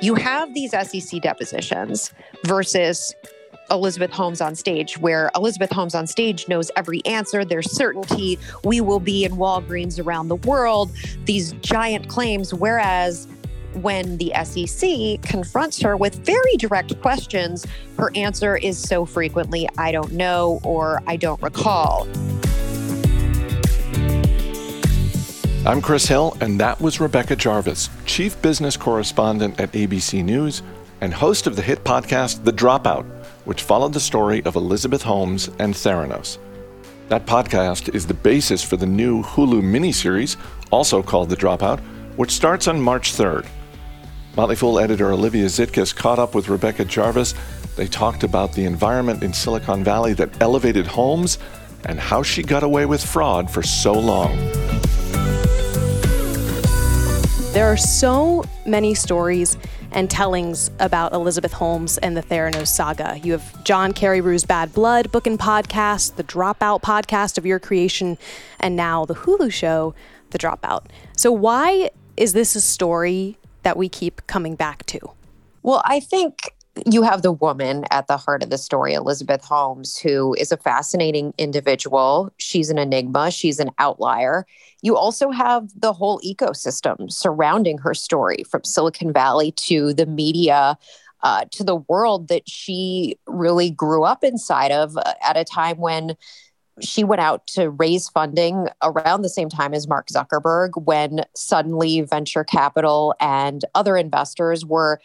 you 0.00 0.14
have 0.14 0.54
these 0.54 0.70
SEC 0.70 1.20
depositions 1.22 2.12
versus 2.44 3.14
Elizabeth 3.70 4.10
Holmes 4.10 4.40
on 4.40 4.54
stage, 4.54 4.98
where 4.98 5.30
Elizabeth 5.34 5.70
Holmes 5.70 5.94
on 5.94 6.06
stage 6.06 6.48
knows 6.48 6.70
every 6.76 7.04
answer. 7.04 7.44
There's 7.44 7.70
certainty 7.70 8.38
we 8.64 8.80
will 8.80 9.00
be 9.00 9.24
in 9.24 9.32
Walgreens 9.32 10.02
around 10.02 10.28
the 10.28 10.36
world, 10.36 10.90
these 11.24 11.52
giant 11.60 12.08
claims. 12.08 12.54
Whereas 12.54 13.26
when 13.74 14.16
the 14.16 14.32
SEC 14.44 15.22
confronts 15.22 15.80
her 15.80 15.96
with 15.96 16.14
very 16.24 16.56
direct 16.56 16.98
questions, 17.00 17.66
her 17.98 18.10
answer 18.14 18.56
is 18.56 18.78
so 18.78 19.04
frequently, 19.04 19.68
I 19.76 19.92
don't 19.92 20.12
know 20.12 20.60
or 20.64 21.02
I 21.06 21.16
don't 21.16 21.40
recall. 21.42 22.06
I'm 25.68 25.82
Chris 25.82 26.06
Hill, 26.06 26.34
and 26.40 26.58
that 26.60 26.80
was 26.80 26.98
Rebecca 26.98 27.36
Jarvis, 27.36 27.90
Chief 28.06 28.40
Business 28.40 28.74
Correspondent 28.74 29.60
at 29.60 29.70
ABC 29.72 30.24
News 30.24 30.62
and 31.02 31.12
host 31.12 31.46
of 31.46 31.56
the 31.56 31.62
hit 31.62 31.84
podcast 31.84 32.42
The 32.42 32.54
Dropout, 32.54 33.04
which 33.44 33.64
followed 33.64 33.92
the 33.92 34.00
story 34.00 34.42
of 34.46 34.56
Elizabeth 34.56 35.02
Holmes 35.02 35.48
and 35.58 35.74
Theranos. 35.74 36.38
That 37.10 37.26
podcast 37.26 37.94
is 37.94 38.06
the 38.06 38.14
basis 38.14 38.64
for 38.64 38.78
the 38.78 38.86
new 38.86 39.22
Hulu 39.22 39.60
miniseries, 39.60 40.38
also 40.70 41.02
called 41.02 41.28
The 41.28 41.36
Dropout, 41.36 41.80
which 42.16 42.30
starts 42.30 42.66
on 42.66 42.80
March 42.80 43.12
3rd. 43.12 43.44
Motley 44.38 44.56
Fool 44.56 44.78
editor 44.78 45.12
Olivia 45.12 45.48
Zitkus 45.48 45.94
caught 45.94 46.18
up 46.18 46.34
with 46.34 46.48
Rebecca 46.48 46.86
Jarvis. 46.86 47.34
They 47.76 47.88
talked 47.88 48.22
about 48.22 48.54
the 48.54 48.64
environment 48.64 49.22
in 49.22 49.34
Silicon 49.34 49.84
Valley 49.84 50.14
that 50.14 50.40
elevated 50.40 50.86
Holmes 50.86 51.38
and 51.84 52.00
how 52.00 52.22
she 52.22 52.42
got 52.42 52.62
away 52.62 52.86
with 52.86 53.04
fraud 53.04 53.50
for 53.50 53.62
so 53.62 53.92
long. 53.92 54.67
There 57.58 57.66
are 57.66 57.76
so 57.76 58.44
many 58.66 58.94
stories 58.94 59.58
and 59.90 60.08
tellings 60.08 60.70
about 60.78 61.12
Elizabeth 61.12 61.52
Holmes 61.52 61.98
and 61.98 62.16
the 62.16 62.22
Theranos 62.22 62.68
saga. 62.68 63.18
You 63.20 63.32
have 63.32 63.64
John 63.64 63.92
Carreyrou's 63.92 64.44
Bad 64.44 64.72
Blood 64.72 65.10
book 65.10 65.26
and 65.26 65.36
podcast, 65.36 66.14
the 66.14 66.22
Dropout 66.22 66.82
podcast 66.82 67.36
of 67.36 67.44
your 67.44 67.58
creation, 67.58 68.16
and 68.60 68.76
now 68.76 69.04
the 69.04 69.16
Hulu 69.16 69.52
show, 69.52 69.92
The 70.30 70.38
Dropout. 70.38 70.84
So, 71.16 71.32
why 71.32 71.90
is 72.16 72.32
this 72.32 72.54
a 72.54 72.60
story 72.60 73.38
that 73.64 73.76
we 73.76 73.88
keep 73.88 74.24
coming 74.28 74.54
back 74.54 74.86
to? 74.86 75.00
Well, 75.64 75.82
I 75.84 75.98
think 75.98 76.54
you 76.86 77.02
have 77.02 77.22
the 77.22 77.32
woman 77.32 77.84
at 77.90 78.06
the 78.06 78.16
heart 78.16 78.42
of 78.42 78.50
the 78.50 78.58
story, 78.58 78.94
Elizabeth 78.94 79.44
Holmes, 79.44 79.96
who 79.96 80.34
is 80.34 80.52
a 80.52 80.56
fascinating 80.56 81.32
individual. 81.38 82.32
She's 82.38 82.70
an 82.70 82.78
enigma, 82.78 83.30
she's 83.30 83.58
an 83.58 83.70
outlier. 83.78 84.46
You 84.82 84.96
also 84.96 85.30
have 85.30 85.68
the 85.74 85.92
whole 85.92 86.20
ecosystem 86.20 87.10
surrounding 87.10 87.78
her 87.78 87.94
story 87.94 88.44
from 88.48 88.64
Silicon 88.64 89.12
Valley 89.12 89.52
to 89.52 89.92
the 89.94 90.06
media. 90.06 90.78
Uh, 91.24 91.44
to 91.50 91.64
the 91.64 91.74
world 91.74 92.28
that 92.28 92.48
she 92.48 93.18
really 93.26 93.70
grew 93.70 94.04
up 94.04 94.22
inside 94.22 94.70
of 94.70 94.96
uh, 94.96 95.14
at 95.20 95.36
a 95.36 95.42
time 95.42 95.76
when 95.78 96.16
she 96.80 97.02
went 97.02 97.20
out 97.20 97.44
to 97.48 97.70
raise 97.70 98.08
funding 98.08 98.68
around 98.84 99.22
the 99.22 99.28
same 99.28 99.48
time 99.48 99.74
as 99.74 99.88
Mark 99.88 100.06
Zuckerberg 100.08 100.84
when 100.84 101.24
suddenly 101.34 102.02
venture 102.02 102.44
capital 102.44 103.16
and 103.20 103.64
other 103.74 103.96
investors 103.96 104.64
were 104.64 105.00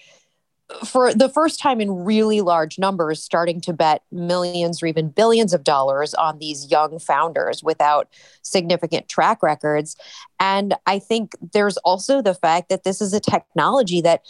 for 0.86 1.14
the 1.14 1.30
first 1.30 1.60
time 1.60 1.82
in 1.82 1.92
really 1.92 2.42
large 2.42 2.80
numbers 2.80 3.22
starting 3.22 3.60
to 3.62 3.74
bet 3.74 4.02
millions 4.12 4.82
or 4.82 4.86
even 4.88 5.10
billions 5.10 5.54
of 5.54 5.64
dollars 5.64 6.14
on 6.14 6.40
these 6.40 6.72
young 6.72 7.00
founders 7.00 7.62
without 7.64 8.08
significant 8.42 9.08
track 9.10 9.44
records 9.44 9.96
and 10.40 10.74
i 10.86 10.98
think 10.98 11.34
there's 11.52 11.78
also 11.78 12.22
the 12.22 12.34
fact 12.34 12.70
that 12.70 12.84
this 12.84 13.02
is 13.02 13.14
a 13.14 13.20
technology 13.20 14.02
that 14.02 14.24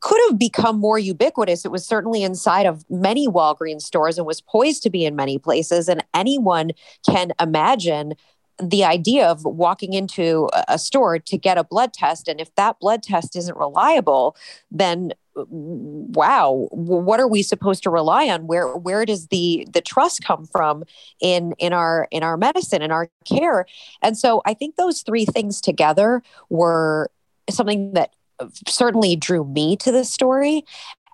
could 0.00 0.20
have 0.28 0.38
become 0.38 0.78
more 0.78 0.98
ubiquitous. 0.98 1.64
It 1.64 1.70
was 1.70 1.86
certainly 1.86 2.22
inside 2.22 2.64
of 2.64 2.84
many 2.88 3.28
Walgreens 3.28 3.82
stores 3.82 4.16
and 4.16 4.26
was 4.26 4.40
poised 4.40 4.82
to 4.84 4.90
be 4.90 5.04
in 5.04 5.14
many 5.14 5.38
places. 5.38 5.88
And 5.88 6.02
anyone 6.14 6.70
can 7.06 7.32
imagine 7.38 8.14
the 8.62 8.84
idea 8.84 9.26
of 9.26 9.44
walking 9.44 9.92
into 9.92 10.48
a 10.68 10.78
store 10.78 11.18
to 11.18 11.36
get 11.36 11.58
a 11.58 11.64
blood 11.64 11.92
test. 11.92 12.28
And 12.28 12.40
if 12.40 12.54
that 12.54 12.78
blood 12.80 13.02
test 13.02 13.36
isn't 13.36 13.58
reliable, 13.58 14.36
then 14.70 15.12
wow 15.36 16.68
what 16.70 17.18
are 17.18 17.26
we 17.26 17.42
supposed 17.42 17.82
to 17.82 17.90
rely 17.90 18.28
on 18.28 18.46
where 18.46 18.76
where 18.76 19.04
does 19.04 19.26
the 19.28 19.66
the 19.72 19.80
trust 19.80 20.22
come 20.22 20.46
from 20.46 20.84
in 21.20 21.52
in 21.58 21.72
our 21.72 22.06
in 22.12 22.22
our 22.22 22.36
medicine 22.36 22.82
in 22.82 22.92
our 22.92 23.10
care 23.24 23.66
and 24.00 24.16
so 24.16 24.42
i 24.44 24.54
think 24.54 24.76
those 24.76 25.02
three 25.02 25.24
things 25.24 25.60
together 25.60 26.22
were 26.50 27.10
something 27.50 27.92
that 27.94 28.14
uh, 28.40 28.48
certainly 28.68 29.16
drew 29.16 29.44
me 29.44 29.76
to 29.76 29.90
the 29.92 30.04
story 30.04 30.64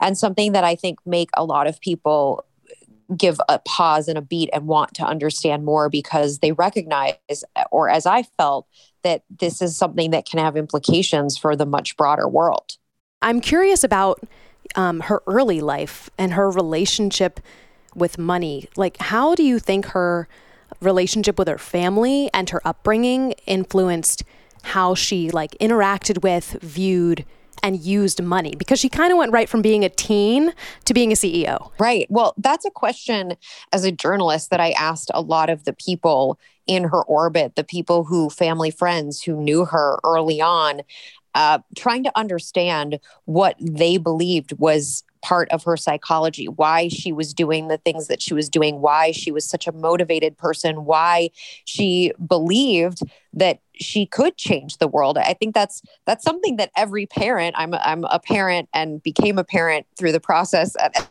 and 0.00 0.16
something 0.16 0.52
that 0.52 0.64
I 0.64 0.74
think 0.74 0.98
make 1.06 1.28
a 1.36 1.44
lot 1.44 1.66
of 1.66 1.80
people 1.80 2.44
give 3.16 3.40
a 3.48 3.58
pause 3.58 4.08
and 4.08 4.16
a 4.16 4.22
beat 4.22 4.48
and 4.52 4.66
want 4.66 4.94
to 4.94 5.04
understand 5.04 5.64
more 5.64 5.88
because 5.88 6.38
they 6.38 6.52
recognize 6.52 7.16
or 7.72 7.88
as 7.88 8.06
I 8.06 8.22
felt 8.38 8.66
that 9.02 9.24
this 9.40 9.60
is 9.60 9.76
something 9.76 10.12
that 10.12 10.26
can 10.26 10.38
have 10.38 10.56
implications 10.56 11.36
for 11.36 11.56
the 11.56 11.66
much 11.66 11.96
broader 11.96 12.28
world. 12.28 12.76
I'm 13.22 13.40
curious 13.40 13.84
about 13.84 14.20
um, 14.76 15.00
her 15.00 15.22
early 15.26 15.60
life 15.60 16.10
and 16.18 16.32
her 16.32 16.50
relationship 16.50 17.40
with 17.94 18.18
money. 18.18 18.68
Like, 18.76 18.96
how 18.98 19.34
do 19.34 19.42
you 19.42 19.58
think 19.58 19.86
her 19.86 20.28
relationship 20.80 21.38
with 21.38 21.48
her 21.48 21.58
family 21.58 22.30
and 22.32 22.48
her 22.50 22.60
upbringing 22.64 23.34
influenced 23.46 24.22
how 24.62 24.94
she 24.94 25.30
like 25.30 25.52
interacted 25.60 26.22
with, 26.22 26.56
viewed, 26.62 27.24
and 27.62 27.78
used 27.80 28.22
money 28.22 28.54
because 28.56 28.78
she 28.78 28.88
kind 28.88 29.12
of 29.12 29.18
went 29.18 29.32
right 29.32 29.48
from 29.48 29.60
being 29.60 29.84
a 29.84 29.88
teen 29.88 30.52
to 30.84 30.94
being 30.94 31.12
a 31.12 31.14
CEO. 31.14 31.70
Right. 31.78 32.06
Well, 32.08 32.34
that's 32.38 32.64
a 32.64 32.70
question 32.70 33.34
as 33.72 33.84
a 33.84 33.92
journalist 33.92 34.50
that 34.50 34.60
I 34.60 34.70
asked 34.70 35.10
a 35.12 35.20
lot 35.20 35.50
of 35.50 35.64
the 35.64 35.72
people 35.72 36.38
in 36.66 36.84
her 36.84 37.02
orbit, 37.02 37.56
the 37.56 37.64
people 37.64 38.04
who 38.04 38.30
family 38.30 38.70
friends 38.70 39.22
who 39.22 39.36
knew 39.36 39.64
her 39.66 39.98
early 40.04 40.40
on, 40.40 40.82
uh, 41.34 41.58
trying 41.76 42.04
to 42.04 42.12
understand 42.18 42.98
what 43.24 43.56
they 43.60 43.96
believed 43.96 44.58
was 44.58 45.04
part 45.22 45.48
of 45.50 45.64
her 45.64 45.76
psychology, 45.76 46.48
why 46.48 46.88
she 46.88 47.12
was 47.12 47.34
doing 47.34 47.68
the 47.68 47.76
things 47.78 48.08
that 48.08 48.22
she 48.22 48.34
was 48.34 48.48
doing, 48.48 48.80
why 48.80 49.12
she 49.12 49.30
was 49.30 49.44
such 49.44 49.66
a 49.66 49.72
motivated 49.72 50.36
person, 50.36 50.84
why 50.84 51.30
she 51.64 52.12
believed 52.26 53.00
that 53.32 53.60
she 53.74 54.06
could 54.06 54.36
change 54.36 54.78
the 54.78 54.88
world. 54.88 55.18
I 55.18 55.34
think 55.34 55.54
that's 55.54 55.82
that's 56.06 56.24
something 56.24 56.56
that 56.56 56.70
every 56.76 57.06
parent, 57.06 57.54
I'm 57.58 57.74
I'm 57.74 58.04
a 58.04 58.18
parent 58.18 58.68
and 58.72 59.02
became 59.02 59.38
a 59.38 59.44
parent 59.44 59.86
through 59.96 60.12
the 60.12 60.20
process 60.20 60.74
at, 60.80 61.10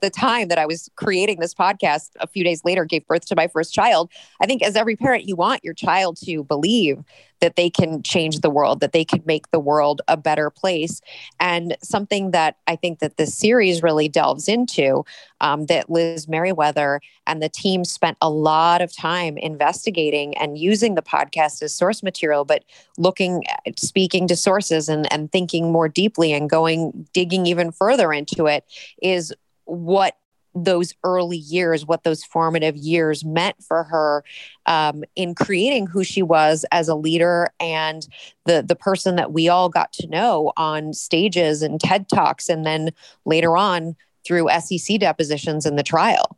the 0.00 0.10
time 0.10 0.48
that 0.48 0.58
I 0.58 0.66
was 0.66 0.90
creating 0.96 1.40
this 1.40 1.54
podcast 1.54 2.10
a 2.20 2.26
few 2.26 2.44
days 2.44 2.64
later 2.64 2.84
gave 2.84 3.06
birth 3.06 3.26
to 3.26 3.36
my 3.36 3.48
first 3.48 3.74
child. 3.74 4.10
I 4.40 4.46
think 4.46 4.62
as 4.62 4.76
every 4.76 4.96
parent, 4.96 5.28
you 5.28 5.36
want 5.36 5.64
your 5.64 5.74
child 5.74 6.16
to 6.24 6.44
believe 6.44 7.02
that 7.40 7.56
they 7.56 7.70
can 7.70 8.02
change 8.02 8.40
the 8.40 8.50
world, 8.50 8.80
that 8.80 8.92
they 8.92 9.04
can 9.04 9.22
make 9.24 9.50
the 9.50 9.60
world 9.60 10.02
a 10.08 10.16
better 10.16 10.50
place. 10.50 11.00
And 11.38 11.76
something 11.82 12.32
that 12.32 12.56
I 12.66 12.76
think 12.76 12.98
that 12.98 13.16
this 13.16 13.34
series 13.34 13.82
really 13.82 14.08
delves 14.08 14.48
into, 14.48 15.04
um, 15.40 15.66
that 15.66 15.88
Liz 15.88 16.26
Meriwether 16.26 17.00
and 17.26 17.42
the 17.42 17.48
team 17.48 17.84
spent 17.84 18.16
a 18.20 18.30
lot 18.30 18.82
of 18.82 18.94
time 18.94 19.38
investigating 19.38 20.36
and 20.36 20.58
using 20.58 20.94
the 20.94 21.02
podcast 21.02 21.62
as 21.62 21.74
source 21.74 22.02
material, 22.02 22.44
but 22.44 22.64
looking, 22.96 23.44
speaking 23.76 24.26
to 24.28 24.36
sources 24.36 24.88
and, 24.88 25.10
and 25.12 25.30
thinking 25.30 25.70
more 25.70 25.88
deeply 25.88 26.32
and 26.32 26.50
going, 26.50 27.06
digging 27.12 27.46
even 27.46 27.70
further 27.70 28.12
into 28.12 28.46
it, 28.46 28.64
is 29.00 29.32
what 29.68 30.16
those 30.54 30.94
early 31.04 31.36
years, 31.36 31.86
what 31.86 32.04
those 32.04 32.24
formative 32.24 32.76
years 32.76 33.24
meant 33.24 33.62
for 33.62 33.84
her 33.84 34.24
um, 34.66 35.04
in 35.14 35.34
creating 35.34 35.86
who 35.86 36.02
she 36.02 36.22
was 36.22 36.64
as 36.72 36.88
a 36.88 36.94
leader 36.94 37.50
and 37.60 38.08
the 38.44 38.64
the 38.66 38.74
person 38.74 39.16
that 39.16 39.32
we 39.32 39.48
all 39.48 39.68
got 39.68 39.92
to 39.92 40.06
know 40.08 40.52
on 40.56 40.92
stages 40.92 41.62
and 41.62 41.80
TED 41.80 42.08
talks, 42.08 42.48
and 42.48 42.64
then 42.64 42.90
later 43.24 43.56
on 43.56 43.94
through 44.24 44.48
SEC 44.60 44.98
depositions 44.98 45.64
in 45.64 45.76
the 45.76 45.82
trial. 45.82 46.36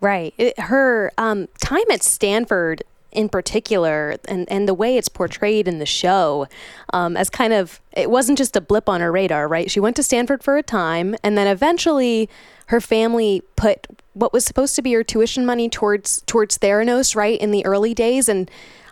Right. 0.00 0.32
It, 0.38 0.58
her 0.58 1.12
um, 1.18 1.48
time 1.60 1.90
at 1.90 2.02
Stanford 2.02 2.82
in 3.12 3.28
particular 3.28 4.16
and, 4.26 4.50
and 4.50 4.68
the 4.68 4.74
way 4.74 4.96
it's 4.96 5.08
portrayed 5.08 5.66
in 5.66 5.78
the 5.78 5.86
show 5.86 6.46
um, 6.92 7.16
as 7.16 7.30
kind 7.30 7.52
of 7.52 7.80
it 7.92 8.10
wasn't 8.10 8.38
just 8.38 8.56
a 8.56 8.60
blip 8.60 8.88
on 8.88 9.00
her 9.00 9.10
radar 9.10 9.48
right? 9.48 9.70
She 9.70 9.80
went 9.80 9.96
to 9.96 10.02
stanford 10.02 10.42
for 10.42 10.56
a 10.56 10.62
time 10.62 11.16
and 11.22 11.36
then 11.36 11.46
eventually 11.46 12.28
her 12.66 12.80
family 12.80 13.42
put 13.56 13.86
what 14.14 14.32
was 14.32 14.44
supposed 14.44 14.76
to 14.76 14.82
be 14.82 14.92
her 14.92 15.04
tuition 15.04 15.44
money 15.44 15.68
towards 15.68 16.22
towards 16.22 16.58
theranos 16.58 17.16
right 17.16 17.40
in 17.40 17.50
the 17.50 17.64
early 17.64 17.94
days. 17.94 18.28
And 18.28 18.50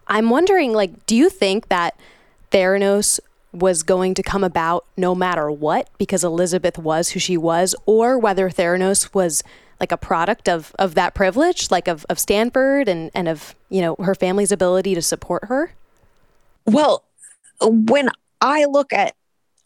i'm 0.08 0.30
wondering 0.30 0.72
like 0.72 1.06
do 1.06 1.14
you 1.14 1.28
think 1.28 1.68
that 1.68 1.98
theranos 2.50 3.20
was 3.52 3.82
going 3.82 4.14
to 4.14 4.22
come 4.22 4.44
about 4.44 4.84
no 4.96 5.14
matter 5.14 5.50
what 5.50 5.88
because 5.98 6.24
elizabeth 6.24 6.78
was 6.78 7.10
who 7.10 7.20
she 7.20 7.36
was 7.36 7.74
or 7.86 8.18
whether 8.18 8.50
theranos 8.50 9.14
was 9.14 9.42
like 9.80 9.92
a 9.92 9.96
product 9.96 10.48
of 10.48 10.74
of 10.78 10.94
that 10.94 11.14
privilege, 11.14 11.70
like 11.70 11.88
of 11.88 12.04
of 12.08 12.18
Stanford 12.18 12.88
and 12.88 13.10
and 13.14 13.28
of 13.28 13.54
you 13.68 13.80
know 13.80 13.96
her 14.00 14.14
family's 14.14 14.52
ability 14.52 14.94
to 14.94 15.02
support 15.02 15.44
her? 15.46 15.72
Well, 16.66 17.04
when 17.60 18.10
I 18.40 18.66
look 18.66 18.92
at 18.92 19.14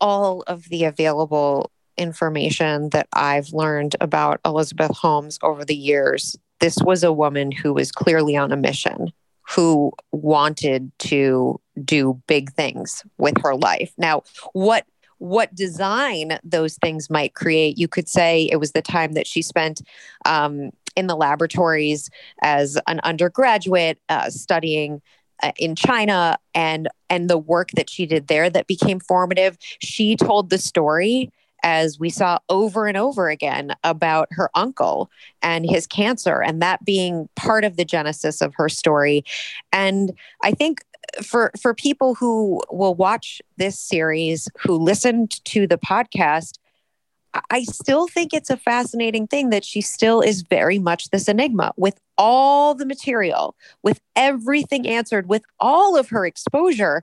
all 0.00 0.42
of 0.46 0.68
the 0.68 0.84
available 0.84 1.70
information 1.96 2.88
that 2.90 3.06
I've 3.12 3.52
learned 3.52 3.96
about 4.00 4.40
Elizabeth 4.44 4.96
Holmes 4.96 5.38
over 5.42 5.64
the 5.64 5.76
years, 5.76 6.36
this 6.60 6.78
was 6.82 7.02
a 7.02 7.12
woman 7.12 7.52
who 7.52 7.74
was 7.74 7.92
clearly 7.92 8.36
on 8.36 8.52
a 8.52 8.56
mission, 8.56 9.12
who 9.50 9.92
wanted 10.10 10.90
to 11.00 11.60
do 11.84 12.20
big 12.26 12.52
things 12.52 13.02
with 13.18 13.34
her 13.42 13.54
life. 13.54 13.92
Now, 13.98 14.22
what 14.52 14.86
what 15.22 15.54
design 15.54 16.36
those 16.42 16.74
things 16.78 17.08
might 17.08 17.34
create, 17.34 17.78
you 17.78 17.86
could 17.86 18.08
say 18.08 18.48
it 18.50 18.56
was 18.56 18.72
the 18.72 18.82
time 18.82 19.12
that 19.12 19.24
she 19.24 19.40
spent 19.40 19.80
um, 20.24 20.70
in 20.96 21.06
the 21.06 21.14
laboratories 21.14 22.10
as 22.42 22.76
an 22.88 22.98
undergraduate 23.04 24.00
uh, 24.08 24.28
studying 24.28 25.00
uh, 25.40 25.52
in 25.56 25.76
China 25.76 26.36
and 26.56 26.88
and 27.08 27.30
the 27.30 27.38
work 27.38 27.70
that 27.76 27.88
she 27.88 28.04
did 28.04 28.26
there 28.26 28.50
that 28.50 28.66
became 28.66 28.98
formative. 28.98 29.56
She 29.78 30.16
told 30.16 30.50
the 30.50 30.58
story 30.58 31.30
as 31.62 31.98
we 31.98 32.10
saw 32.10 32.38
over 32.48 32.86
and 32.86 32.96
over 32.96 33.28
again 33.28 33.74
about 33.84 34.28
her 34.32 34.50
uncle 34.54 35.10
and 35.42 35.68
his 35.68 35.86
cancer 35.86 36.42
and 36.42 36.60
that 36.60 36.84
being 36.84 37.28
part 37.36 37.64
of 37.64 37.76
the 37.76 37.84
genesis 37.84 38.40
of 38.40 38.54
her 38.54 38.68
story. 38.68 39.24
And 39.72 40.12
I 40.42 40.52
think 40.52 40.82
for 41.22 41.50
for 41.60 41.74
people 41.74 42.14
who 42.14 42.62
will 42.70 42.94
watch 42.94 43.42
this 43.56 43.78
series 43.78 44.48
who 44.58 44.76
listened 44.76 45.44
to 45.44 45.66
the 45.66 45.78
podcast 45.78 46.58
I 47.50 47.62
still 47.64 48.08
think 48.08 48.34
it's 48.34 48.50
a 48.50 48.56
fascinating 48.56 49.26
thing 49.26 49.50
that 49.50 49.64
she 49.64 49.80
still 49.80 50.20
is 50.20 50.42
very 50.42 50.78
much 50.78 51.10
this 51.10 51.28
enigma 51.28 51.72
with 51.76 51.98
all 52.18 52.74
the 52.74 52.84
material, 52.84 53.56
with 53.82 54.00
everything 54.16 54.86
answered, 54.86 55.28
with 55.28 55.42
all 55.58 55.96
of 55.96 56.10
her 56.10 56.26
exposure. 56.26 57.02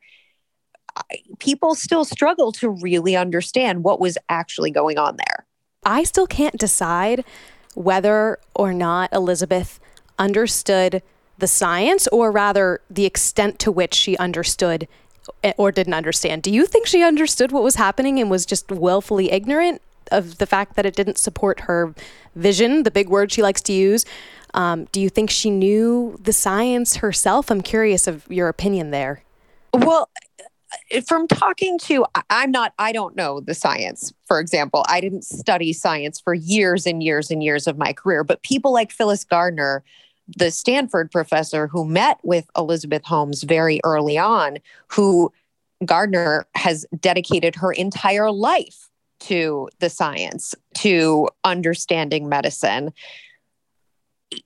People 1.39 1.75
still 1.75 2.05
struggle 2.05 2.51
to 2.53 2.69
really 2.69 3.15
understand 3.15 3.83
what 3.83 3.99
was 3.99 4.17
actually 4.29 4.71
going 4.71 4.97
on 4.97 5.17
there. 5.17 5.45
I 5.83 6.03
still 6.03 6.27
can't 6.27 6.57
decide 6.57 7.23
whether 7.75 8.39
or 8.55 8.73
not 8.73 9.11
Elizabeth 9.13 9.79
understood 10.17 11.01
the 11.37 11.47
science 11.47 12.07
or 12.07 12.31
rather 12.31 12.81
the 12.89 13.05
extent 13.05 13.59
to 13.59 13.71
which 13.71 13.93
she 13.93 14.17
understood 14.17 14.87
or 15.57 15.71
didn't 15.71 15.93
understand. 15.93 16.43
Do 16.43 16.51
you 16.51 16.65
think 16.65 16.85
she 16.85 17.03
understood 17.03 17.51
what 17.51 17.63
was 17.63 17.75
happening 17.75 18.19
and 18.19 18.29
was 18.29 18.45
just 18.45 18.71
willfully 18.71 19.31
ignorant? 19.31 19.81
of 20.11 20.37
the 20.37 20.45
fact 20.45 20.75
that 20.75 20.85
it 20.85 20.95
didn't 20.95 21.17
support 21.17 21.61
her 21.61 21.93
vision, 22.35 22.83
the 22.83 22.91
big 22.91 23.09
word 23.09 23.31
she 23.31 23.41
likes 23.41 23.61
to 23.61 23.73
use. 23.73 24.05
Um, 24.53 24.85
do 24.91 24.99
you 24.99 25.09
think 25.09 25.29
she 25.29 25.49
knew 25.49 26.17
the 26.21 26.33
science 26.33 26.97
herself? 26.97 27.51
I'm 27.51 27.61
curious 27.61 28.07
of 28.07 28.25
your 28.29 28.47
opinion 28.47 28.91
there. 28.91 29.23
Well, 29.73 30.09
Uh, 30.93 31.01
from 31.01 31.27
talking 31.27 31.77
to, 31.79 32.05
I'm 32.29 32.51
not, 32.51 32.73
I 32.79 32.91
don't 32.91 33.15
know 33.15 33.39
the 33.39 33.53
science, 33.53 34.13
for 34.25 34.39
example. 34.39 34.85
I 34.87 35.01
didn't 35.01 35.23
study 35.23 35.73
science 35.73 36.19
for 36.19 36.33
years 36.33 36.85
and 36.85 37.01
years 37.01 37.31
and 37.31 37.43
years 37.43 37.67
of 37.67 37.77
my 37.77 37.93
career, 37.93 38.23
but 38.23 38.43
people 38.43 38.73
like 38.73 38.91
Phyllis 38.91 39.23
Gardner, 39.23 39.83
the 40.37 40.51
Stanford 40.51 41.11
professor 41.11 41.67
who 41.67 41.85
met 41.85 42.19
with 42.23 42.49
Elizabeth 42.55 43.05
Holmes 43.05 43.43
very 43.43 43.79
early 43.83 44.17
on, 44.17 44.57
who 44.87 45.31
Gardner 45.85 46.45
has 46.55 46.85
dedicated 46.99 47.55
her 47.55 47.71
entire 47.71 48.31
life 48.31 48.89
to 49.21 49.69
the 49.79 49.89
science, 49.89 50.55
to 50.75 51.27
understanding 51.43 52.29
medicine. 52.29 52.93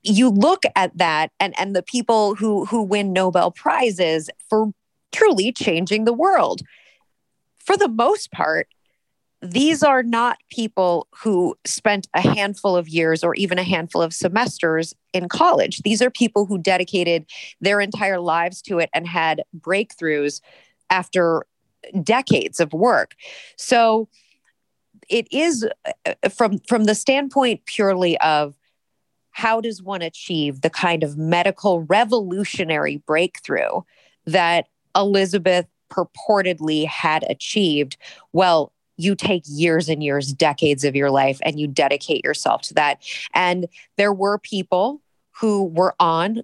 You 0.01 0.29
look 0.29 0.63
at 0.75 0.97
that 0.97 1.31
and, 1.39 1.53
and 1.59 1.75
the 1.75 1.83
people 1.83 2.35
who, 2.35 2.65
who 2.65 2.81
win 2.81 3.13
Nobel 3.13 3.51
Prizes 3.51 4.29
for 4.49 4.71
truly 5.13 5.51
changing 5.51 6.05
the 6.05 6.13
world. 6.13 6.61
For 7.57 7.77
the 7.77 7.87
most 7.87 8.31
part, 8.31 8.67
these 9.41 9.83
are 9.83 10.03
not 10.03 10.37
people 10.49 11.07
who 11.21 11.55
spent 11.65 12.07
a 12.13 12.21
handful 12.21 12.77
of 12.77 12.87
years 12.87 13.23
or 13.23 13.35
even 13.35 13.59
a 13.59 13.63
handful 13.63 14.01
of 14.01 14.13
semesters 14.13 14.93
in 15.11 15.27
college. 15.27 15.79
These 15.79 16.01
are 16.01 16.09
people 16.09 16.45
who 16.45 16.57
dedicated 16.57 17.25
their 17.59 17.81
entire 17.81 18.21
lives 18.21 18.61
to 18.63 18.79
it 18.79 18.89
and 18.93 19.05
had 19.05 19.43
breakthroughs 19.57 20.39
after 20.89 21.45
decades 22.03 22.61
of 22.61 22.71
work. 22.71 23.15
So 23.57 24.07
it 25.09 25.27
is 25.31 25.67
uh, 26.05 26.29
from 26.29 26.59
from 26.59 26.85
the 26.85 26.95
standpoint 26.95 27.65
purely 27.65 28.17
of 28.19 28.55
how 29.31 29.59
does 29.59 29.81
one 29.81 30.01
achieve 30.01 30.61
the 30.61 30.69
kind 30.69 31.03
of 31.03 31.17
medical 31.17 31.81
revolutionary 31.81 32.97
breakthrough 32.97 33.81
that 34.25 34.67
Elizabeth 34.95 35.67
purportedly 35.89 36.85
had 36.85 37.23
achieved? 37.29 37.97
Well, 38.31 38.71
you 38.97 39.15
take 39.15 39.43
years 39.45 39.89
and 39.89 40.03
years, 40.03 40.33
decades 40.33 40.83
of 40.83 40.95
your 40.95 41.09
life, 41.09 41.39
and 41.43 41.59
you 41.59 41.67
dedicate 41.67 42.23
yourself 42.23 42.61
to 42.63 42.73
that. 42.75 43.01
And 43.33 43.67
there 43.97 44.13
were 44.13 44.37
people 44.37 45.01
who 45.31 45.65
were 45.65 45.95
on 45.99 46.43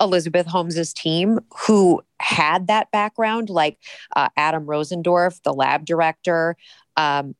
Elizabeth 0.00 0.46
Holmes's 0.46 0.94
team 0.94 1.40
who 1.66 2.02
had 2.20 2.68
that 2.68 2.90
background, 2.90 3.50
like 3.50 3.78
uh, 4.16 4.28
Adam 4.36 4.66
Rosendorff, 4.66 5.42
the 5.42 5.52
lab 5.52 5.84
director, 5.84 6.56
um, 6.96 7.34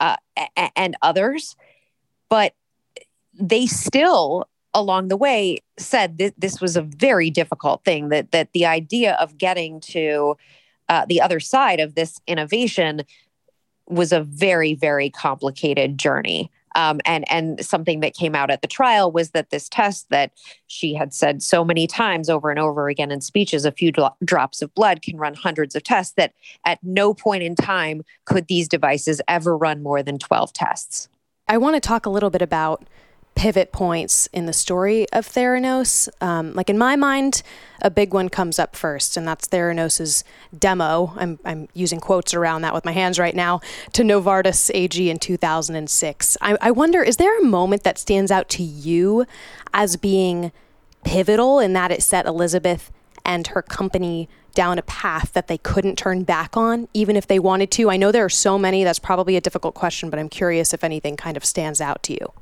uh, 0.00 0.16
and 0.74 0.96
others, 1.02 1.54
but 2.28 2.54
they 3.34 3.66
still 3.66 4.48
along 4.74 5.08
the 5.08 5.16
way 5.16 5.58
said 5.78 6.18
that 6.18 6.34
this 6.38 6.60
was 6.60 6.76
a 6.76 6.82
very 6.82 7.30
difficult 7.30 7.84
thing 7.84 8.08
that 8.08 8.30
that 8.32 8.52
the 8.52 8.66
idea 8.66 9.14
of 9.20 9.38
getting 9.38 9.80
to 9.80 10.36
uh, 10.88 11.04
the 11.08 11.20
other 11.20 11.40
side 11.40 11.80
of 11.80 11.94
this 11.94 12.20
innovation 12.26 13.02
was 13.88 14.12
a 14.12 14.22
very 14.22 14.74
very 14.74 15.10
complicated 15.10 15.98
journey 15.98 16.50
um, 16.74 17.00
and 17.04 17.24
and 17.30 17.64
something 17.64 18.00
that 18.00 18.14
came 18.14 18.34
out 18.34 18.50
at 18.50 18.62
the 18.62 18.68
trial 18.68 19.10
was 19.10 19.30
that 19.30 19.50
this 19.50 19.68
test 19.68 20.08
that 20.10 20.32
she 20.66 20.94
had 20.94 21.12
said 21.12 21.42
so 21.42 21.64
many 21.64 21.86
times 21.86 22.28
over 22.28 22.50
and 22.50 22.58
over 22.58 22.88
again 22.88 23.10
in 23.10 23.20
speeches, 23.20 23.64
a 23.64 23.72
few 23.72 23.92
dro- 23.92 24.16
drops 24.24 24.62
of 24.62 24.74
blood 24.74 25.02
can 25.02 25.16
run 25.16 25.34
hundreds 25.34 25.74
of 25.74 25.82
tests. 25.82 26.14
That 26.16 26.32
at 26.64 26.78
no 26.82 27.14
point 27.14 27.42
in 27.42 27.54
time 27.54 28.02
could 28.24 28.46
these 28.46 28.68
devices 28.68 29.20
ever 29.28 29.56
run 29.56 29.82
more 29.82 30.02
than 30.02 30.18
twelve 30.18 30.52
tests. 30.52 31.08
I 31.48 31.58
want 31.58 31.74
to 31.76 31.80
talk 31.80 32.06
a 32.06 32.10
little 32.10 32.30
bit 32.30 32.42
about 32.42 32.84
pivot 33.42 33.72
points 33.72 34.28
in 34.28 34.46
the 34.46 34.52
story 34.52 35.04
of 35.10 35.26
Theranos. 35.26 36.08
Um, 36.20 36.54
like 36.54 36.70
in 36.70 36.78
my 36.78 36.94
mind, 36.94 37.42
a 37.80 37.90
big 37.90 38.14
one 38.14 38.28
comes 38.28 38.56
up 38.60 38.76
first, 38.76 39.16
and 39.16 39.26
that's 39.26 39.48
Theranos's 39.48 40.22
demo. 40.56 41.12
I'm, 41.16 41.40
I'm 41.44 41.66
using 41.74 41.98
quotes 41.98 42.34
around 42.34 42.62
that 42.62 42.72
with 42.72 42.84
my 42.84 42.92
hands 42.92 43.18
right 43.18 43.34
now 43.34 43.60
to 43.94 44.04
Novartis 44.04 44.70
AG 44.72 45.10
in 45.10 45.18
2006. 45.18 46.36
I, 46.40 46.56
I 46.60 46.70
wonder, 46.70 47.02
is 47.02 47.16
there 47.16 47.36
a 47.36 47.44
moment 47.44 47.82
that 47.82 47.98
stands 47.98 48.30
out 48.30 48.48
to 48.50 48.62
you 48.62 49.26
as 49.74 49.96
being 49.96 50.52
pivotal 51.02 51.58
in 51.58 51.72
that 51.72 51.90
it 51.90 52.04
set 52.04 52.26
Elizabeth 52.26 52.92
and 53.24 53.48
her 53.48 53.62
company 53.62 54.28
down 54.54 54.78
a 54.78 54.82
path 54.82 55.32
that 55.32 55.48
they 55.48 55.58
couldn't 55.58 55.98
turn 55.98 56.22
back 56.22 56.56
on, 56.56 56.86
even 56.94 57.16
if 57.16 57.26
they 57.26 57.40
wanted 57.40 57.72
to? 57.72 57.90
I 57.90 57.96
know 57.96 58.12
there 58.12 58.24
are 58.24 58.28
so 58.28 58.56
many. 58.56 58.84
That's 58.84 59.00
probably 59.00 59.34
a 59.34 59.40
difficult 59.40 59.74
question, 59.74 60.10
but 60.10 60.20
I'm 60.20 60.28
curious 60.28 60.72
if 60.72 60.84
anything 60.84 61.16
kind 61.16 61.36
of 61.36 61.44
stands 61.44 61.80
out 61.80 62.04
to 62.04 62.12
you 62.12 62.32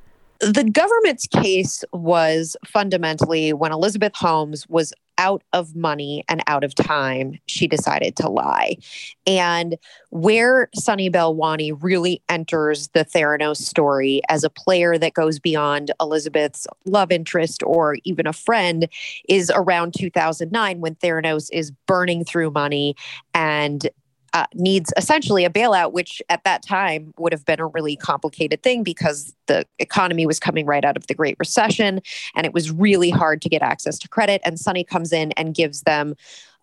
the 0.41 0.65
government's 0.65 1.27
case 1.27 1.85
was 1.93 2.57
fundamentally 2.67 3.53
when 3.53 3.73
Elizabeth 3.73 4.15
Holmes 4.17 4.67
was 4.69 4.93
out 5.19 5.43
of 5.53 5.77
money 5.77 6.25
and 6.31 6.43
out 6.47 6.65
of 6.65 6.75
time, 6.75 7.39
she 7.47 7.67
decided 7.67 8.17
to 8.17 8.29
lie. 8.29 8.79
And 9.27 9.77
where 10.09 10.71
Sunny 10.75 11.11
Balwani 11.11 11.77
really 11.79 12.23
enters 12.31 12.89
the 12.95 13.05
Theranos 13.05 13.59
story 13.59 14.23
as 14.31 14.43
a 14.43 14.49
player 14.49 14.97
that 14.97 15.13
goes 15.13 15.39
beyond 15.39 15.91
Elizabeth's 16.01 16.67
love 16.87 17.13
interest 17.13 17.63
or 17.65 17.99
even 18.05 18.27
a 18.27 18.33
friend 18.33 18.89
is 19.29 19.53
around 19.55 19.93
2009 19.93 20.81
when 20.81 20.95
Theranos 20.95 21.51
is 21.53 21.71
burning 21.87 22.25
through 22.25 22.51
money 22.51 22.97
and 23.35 23.91
uh, 24.33 24.47
needs 24.55 24.93
essentially 24.97 25.45
a 25.45 25.51
bailout, 25.51 25.93
which 25.93 26.23
at 26.29 26.45
that 26.45 26.63
time 26.63 27.13
would 27.19 27.33
have 27.33 27.45
been 27.45 27.61
a 27.61 27.67
really 27.67 27.97
complicated 27.97 28.63
thing 28.63 28.83
because 28.83 29.35
the 29.51 29.67
economy 29.81 30.27
was 30.27 30.39
coming 30.39 30.65
right 30.65 30.85
out 30.85 30.97
of 30.97 31.09
the 31.09 31.15
Great 31.15 31.35
Recession 31.41 32.01
and 32.37 32.47
it 32.47 32.55
was 32.55 32.71
really 32.71 33.11
hard 33.11 33.43
to 33.43 33.49
get 33.49 33.63
access 33.63 33.99
to 33.99 34.09
credit. 34.09 34.41
And 34.45 34.61
Sunny 34.61 34.85
comes 34.85 35.13
in 35.13 35.33
and 35.33 35.57
gives 35.57 35.81
them 35.83 36.15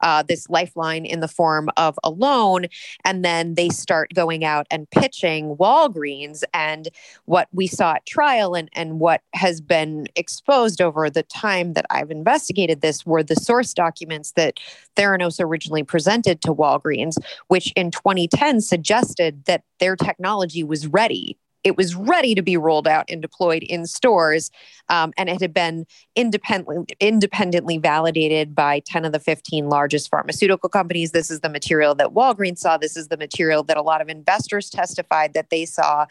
uh, 0.02 0.24
this 0.24 0.50
lifeline 0.50 1.06
in 1.06 1.20
the 1.20 1.28
form 1.28 1.70
of 1.76 1.98
a 2.04 2.10
loan. 2.10 2.68
And 3.04 3.26
then 3.26 3.56
they 3.56 3.68
start 3.70 4.14
going 4.14 4.46
out 4.46 4.68
and 4.72 4.90
pitching 4.90 5.58
Walgreens. 5.58 6.44
And 6.54 6.88
what 7.26 7.48
we 7.52 7.68
saw 7.68 7.94
at 7.94 8.06
trial 8.06 8.56
and, 8.56 8.70
and 8.74 9.00
what 9.00 9.22
has 9.34 9.60
been 9.60 10.08
exposed 10.16 10.82
over 10.82 11.10
the 11.10 11.24
time 11.24 11.74
that 11.74 11.86
I've 11.90 12.12
investigated 12.12 12.82
this 12.82 13.06
were 13.06 13.24
the 13.24 13.36
source 13.36 13.74
documents 13.74 14.32
that 14.34 14.60
Theranos 14.96 15.40
originally 15.44 15.84
presented 15.84 16.42
to 16.42 16.54
Walgreens, 16.54 17.18
which 17.48 17.74
in 17.76 17.92
2010 17.92 18.62
suggested 18.62 19.46
that 19.46 19.64
their 19.80 19.96
technology 19.96 20.64
was 20.64 20.88
ready 20.88 21.38
it 21.64 21.76
was 21.76 21.96
ready 21.96 22.36
to 22.36 22.42
be 22.42 22.58
rolled 22.58 22.88
out 22.88 23.06
and 23.10 23.22
deployed 23.22 23.64
in 23.64 23.86
stores, 23.86 24.52
um, 24.90 25.14
and 25.18 25.30
it 25.30 25.42
had 25.42 25.54
been 25.54 25.86
independently 26.16 26.86
independently 27.00 27.78
validated 27.78 28.56
by 28.56 28.80
10 28.82 29.06
of 29.06 29.12
the 29.12 29.20
15 29.20 29.70
largest 29.70 30.10
pharmaceutical 30.10 30.70
companies. 30.70 31.12
This 31.12 31.30
is 31.30 31.42
the 31.42 31.50
material 31.50 31.96
that 31.96 32.14
Walgreens 32.14 32.60
saw. 32.60 32.78
This 32.78 32.96
is 32.96 33.08
the 33.08 33.18
material 33.18 33.64
that 33.64 33.78
a 33.78 33.82
lot 33.82 34.02
of 34.02 34.10
investors 34.10 34.70
testified 34.70 35.34
that 35.34 35.50
they 35.50 35.66
saw, 35.66 36.06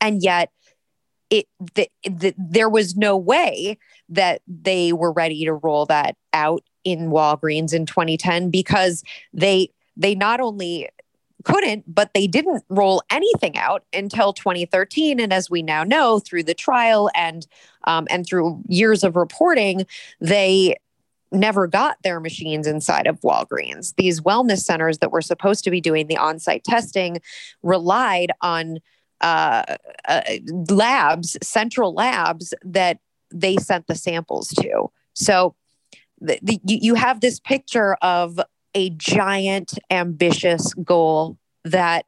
and 0.00 0.22
yet 0.22 0.50
it 1.30 1.46
the, 1.74 1.88
the, 2.04 2.34
there 2.38 2.68
was 2.68 2.96
no 2.96 3.16
way 3.16 3.78
that 4.08 4.42
they 4.46 4.92
were 4.92 5.12
ready 5.12 5.44
to 5.44 5.54
roll 5.54 5.86
that 5.86 6.16
out 6.32 6.62
in 6.84 7.10
Walgreens 7.10 7.72
in 7.72 7.86
2010 7.86 8.50
because 8.50 9.02
they 9.32 9.70
they 9.96 10.14
not 10.14 10.40
only 10.40 10.88
couldn't, 11.44 11.92
but 11.92 12.12
they 12.14 12.26
didn't 12.26 12.64
roll 12.68 13.02
anything 13.10 13.56
out 13.56 13.84
until 13.92 14.32
2013. 14.32 15.20
And 15.20 15.32
as 15.32 15.48
we 15.48 15.62
now 15.62 15.84
know 15.84 16.18
through 16.18 16.44
the 16.44 16.54
trial 16.54 17.10
and 17.14 17.46
um, 17.84 18.06
and 18.10 18.26
through 18.26 18.62
years 18.66 19.04
of 19.04 19.14
reporting, 19.14 19.86
they 20.20 20.76
never 21.30 21.66
got 21.66 21.98
their 22.02 22.20
machines 22.20 22.66
inside 22.66 23.06
of 23.06 23.20
Walgreens. 23.20 23.94
These 23.96 24.20
wellness 24.20 24.60
centers 24.60 24.98
that 24.98 25.12
were 25.12 25.20
supposed 25.20 25.64
to 25.64 25.70
be 25.70 25.80
doing 25.80 26.06
the 26.06 26.16
on-site 26.16 26.64
testing 26.64 27.18
relied 27.62 28.30
on 28.40 28.78
uh, 29.20 29.76
uh, 30.06 30.22
labs, 30.70 31.36
central 31.42 31.92
labs 31.92 32.54
that 32.62 32.98
they 33.32 33.56
sent 33.56 33.86
the 33.86 33.94
samples 33.94 34.48
to. 34.48 34.90
So 35.14 35.54
the, 36.20 36.38
the, 36.42 36.60
you 36.64 36.94
have 36.94 37.20
this 37.20 37.40
picture 37.40 37.94
of 38.02 38.40
a 38.74 38.90
giant, 38.90 39.78
ambitious 39.90 40.74
goal 40.74 41.38
that 41.64 42.06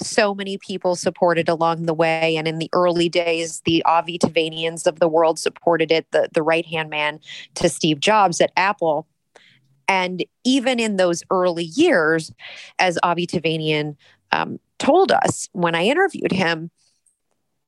so 0.00 0.34
many 0.34 0.58
people 0.58 0.94
supported 0.94 1.48
along 1.48 1.86
the 1.86 1.94
way. 1.94 2.36
And 2.36 2.46
in 2.46 2.58
the 2.58 2.70
early 2.72 3.08
days, 3.08 3.62
the 3.64 3.82
Avi 3.84 4.18
Tevanians 4.18 4.86
of 4.86 5.00
the 5.00 5.08
world 5.08 5.38
supported 5.38 5.90
it, 5.90 6.06
the, 6.12 6.28
the 6.32 6.42
right 6.42 6.66
hand 6.66 6.88
man 6.90 7.20
to 7.56 7.68
Steve 7.68 8.00
Jobs 8.00 8.40
at 8.40 8.52
Apple. 8.56 9.06
And 9.88 10.24
even 10.44 10.78
in 10.78 10.96
those 10.96 11.22
early 11.30 11.64
years, 11.64 12.32
as 12.78 12.98
Avi 13.02 13.26
Tevanian 13.26 13.96
um, 14.32 14.60
told 14.78 15.10
us 15.10 15.48
when 15.52 15.74
I 15.74 15.84
interviewed 15.84 16.32
him, 16.32 16.70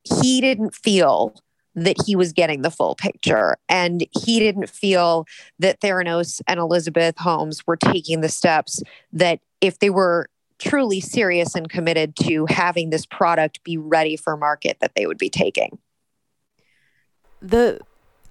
he 0.03 0.39
didn't 0.39 0.75
feel 0.75 1.35
that 1.75 1.97
he 2.05 2.15
was 2.15 2.33
getting 2.33 2.61
the 2.61 2.71
full 2.71 2.95
picture. 2.95 3.57
And 3.69 4.05
he 4.11 4.39
didn't 4.39 4.69
feel 4.69 5.25
that 5.59 5.79
Theranos 5.79 6.41
and 6.47 6.59
Elizabeth 6.59 7.17
Holmes 7.17 7.65
were 7.65 7.77
taking 7.77 8.21
the 8.21 8.29
steps 8.29 8.81
that 9.13 9.39
if 9.61 9.79
they 9.79 9.89
were 9.89 10.27
truly 10.61 10.99
serious 10.99 11.55
and 11.55 11.69
committed 11.69 12.15
to 12.15 12.45
having 12.47 12.91
this 12.91 13.05
product 13.05 13.63
be 13.63 13.77
ready 13.77 14.15
for 14.15 14.37
market 14.37 14.77
that 14.79 14.93
they 14.95 15.07
would 15.07 15.17
be 15.17 15.29
taking. 15.29 15.79
The 17.41 17.79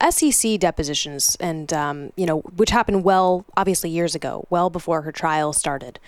SEC 0.09 0.59
depositions, 0.61 1.37
and 1.41 1.73
um, 1.73 2.13
you 2.17 2.27
know, 2.27 2.39
which 2.57 2.71
happened 2.71 3.05
well, 3.05 3.45
obviously 3.57 3.91
years 3.91 4.15
ago, 4.15 4.47
well 4.49 4.71
before 4.71 5.03
her 5.03 5.13
trial 5.13 5.53
started. 5.53 5.99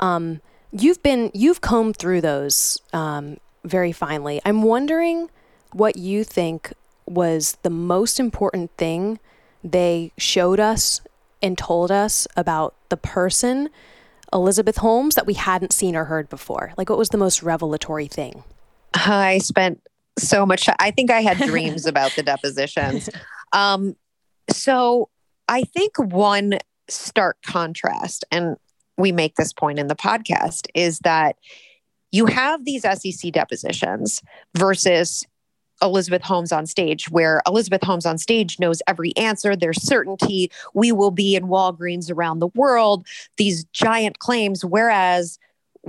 Um, 0.00 0.40
you've 0.72 1.02
been 1.02 1.30
you've 1.32 1.60
combed 1.60 1.96
through 1.96 2.20
those 2.20 2.82
um, 2.92 3.38
very 3.64 3.92
finely. 3.92 4.40
I'm 4.44 4.62
wondering 4.62 5.30
what 5.72 5.96
you 5.96 6.24
think 6.24 6.72
was 7.10 7.56
the 7.62 7.70
most 7.70 8.20
important 8.20 8.70
thing 8.76 9.18
they 9.64 10.12
showed 10.16 10.60
us 10.60 11.00
and 11.42 11.56
told 11.56 11.90
us 11.90 12.26
about 12.36 12.74
the 12.88 12.96
person, 12.96 13.68
Elizabeth 14.32 14.78
Holmes, 14.78 15.14
that 15.14 15.26
we 15.26 15.34
hadn't 15.34 15.72
seen 15.72 15.96
or 15.96 16.04
heard 16.04 16.28
before? 16.28 16.72
Like, 16.76 16.88
what 16.88 16.98
was 16.98 17.10
the 17.10 17.18
most 17.18 17.42
revelatory 17.42 18.06
thing? 18.06 18.44
I 18.94 19.38
spent 19.38 19.80
so 20.18 20.44
much, 20.44 20.68
I 20.78 20.90
think 20.90 21.10
I 21.10 21.20
had 21.20 21.38
dreams 21.38 21.86
about 21.86 22.12
the 22.16 22.22
depositions. 22.22 23.08
Um, 23.52 23.96
so 24.50 25.08
I 25.48 25.62
think 25.62 25.98
one 25.98 26.58
stark 26.88 27.38
contrast, 27.44 28.24
and 28.30 28.56
we 28.96 29.12
make 29.12 29.36
this 29.36 29.52
point 29.52 29.78
in 29.78 29.86
the 29.86 29.96
podcast, 29.96 30.66
is 30.74 30.98
that 31.00 31.36
you 32.10 32.26
have 32.26 32.64
these 32.64 32.82
SEC 32.82 33.32
depositions 33.32 34.22
versus 34.56 35.24
Elizabeth 35.82 36.22
Holmes 36.22 36.52
on 36.52 36.66
stage, 36.66 37.10
where 37.10 37.42
Elizabeth 37.46 37.82
Holmes 37.82 38.06
on 38.06 38.18
stage 38.18 38.58
knows 38.58 38.82
every 38.86 39.16
answer. 39.16 39.54
There's 39.54 39.82
certainty. 39.82 40.50
We 40.74 40.92
will 40.92 41.10
be 41.10 41.36
in 41.36 41.44
Walgreens 41.44 42.10
around 42.10 42.38
the 42.40 42.48
world, 42.48 43.06
these 43.36 43.64
giant 43.72 44.18
claims. 44.18 44.64
Whereas 44.64 45.38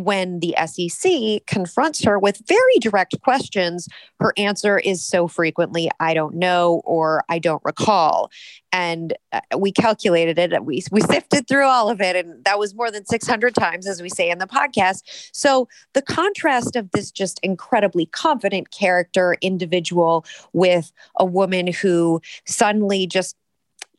when 0.06 0.40
the 0.40 0.56
SEC 0.66 1.46
confronts 1.48 2.04
her 2.04 2.18
with 2.20 2.42
very 2.48 2.80
direct 2.80 3.20
questions, 3.22 3.88
her 4.20 4.34
answer 4.38 4.78
is 4.80 5.04
so 5.06 5.28
frequently, 5.28 5.90
I 6.00 6.14
don't 6.14 6.36
know 6.36 6.82
or 6.86 7.24
I 7.30 7.40
don't 7.40 7.62
recall. 7.64 8.32
And 8.72 9.14
uh, 9.32 9.42
we 9.58 9.72
calculated 9.72 10.38
it, 10.38 10.64
we, 10.64 10.84
we 10.92 11.02
sifted 11.02 11.48
through 11.48 11.66
all 11.66 11.90
of 11.90 12.02
it, 12.02 12.16
and 12.16 12.44
that 12.46 12.60
was 12.60 12.76
more 12.76 12.92
than 12.92 13.06
600 13.06 13.56
times, 13.56 13.88
as 13.88 14.02
we 14.02 14.10
say 14.10 14.30
in 14.30 14.38
the 14.38 14.48
podcast. 14.48 15.30
So 15.34 15.68
the 15.94 16.02
contrast 16.02 16.76
of 16.76 16.92
this 16.92 17.12
just 17.12 17.40
incredibly 17.42 18.06
confident 18.06 18.72
character, 18.72 19.36
individual, 19.42 20.26
with 20.54 20.92
a 21.18 21.26
woman 21.26 21.68
who 21.68 22.22
suddenly 22.46 23.08
just 23.08 23.36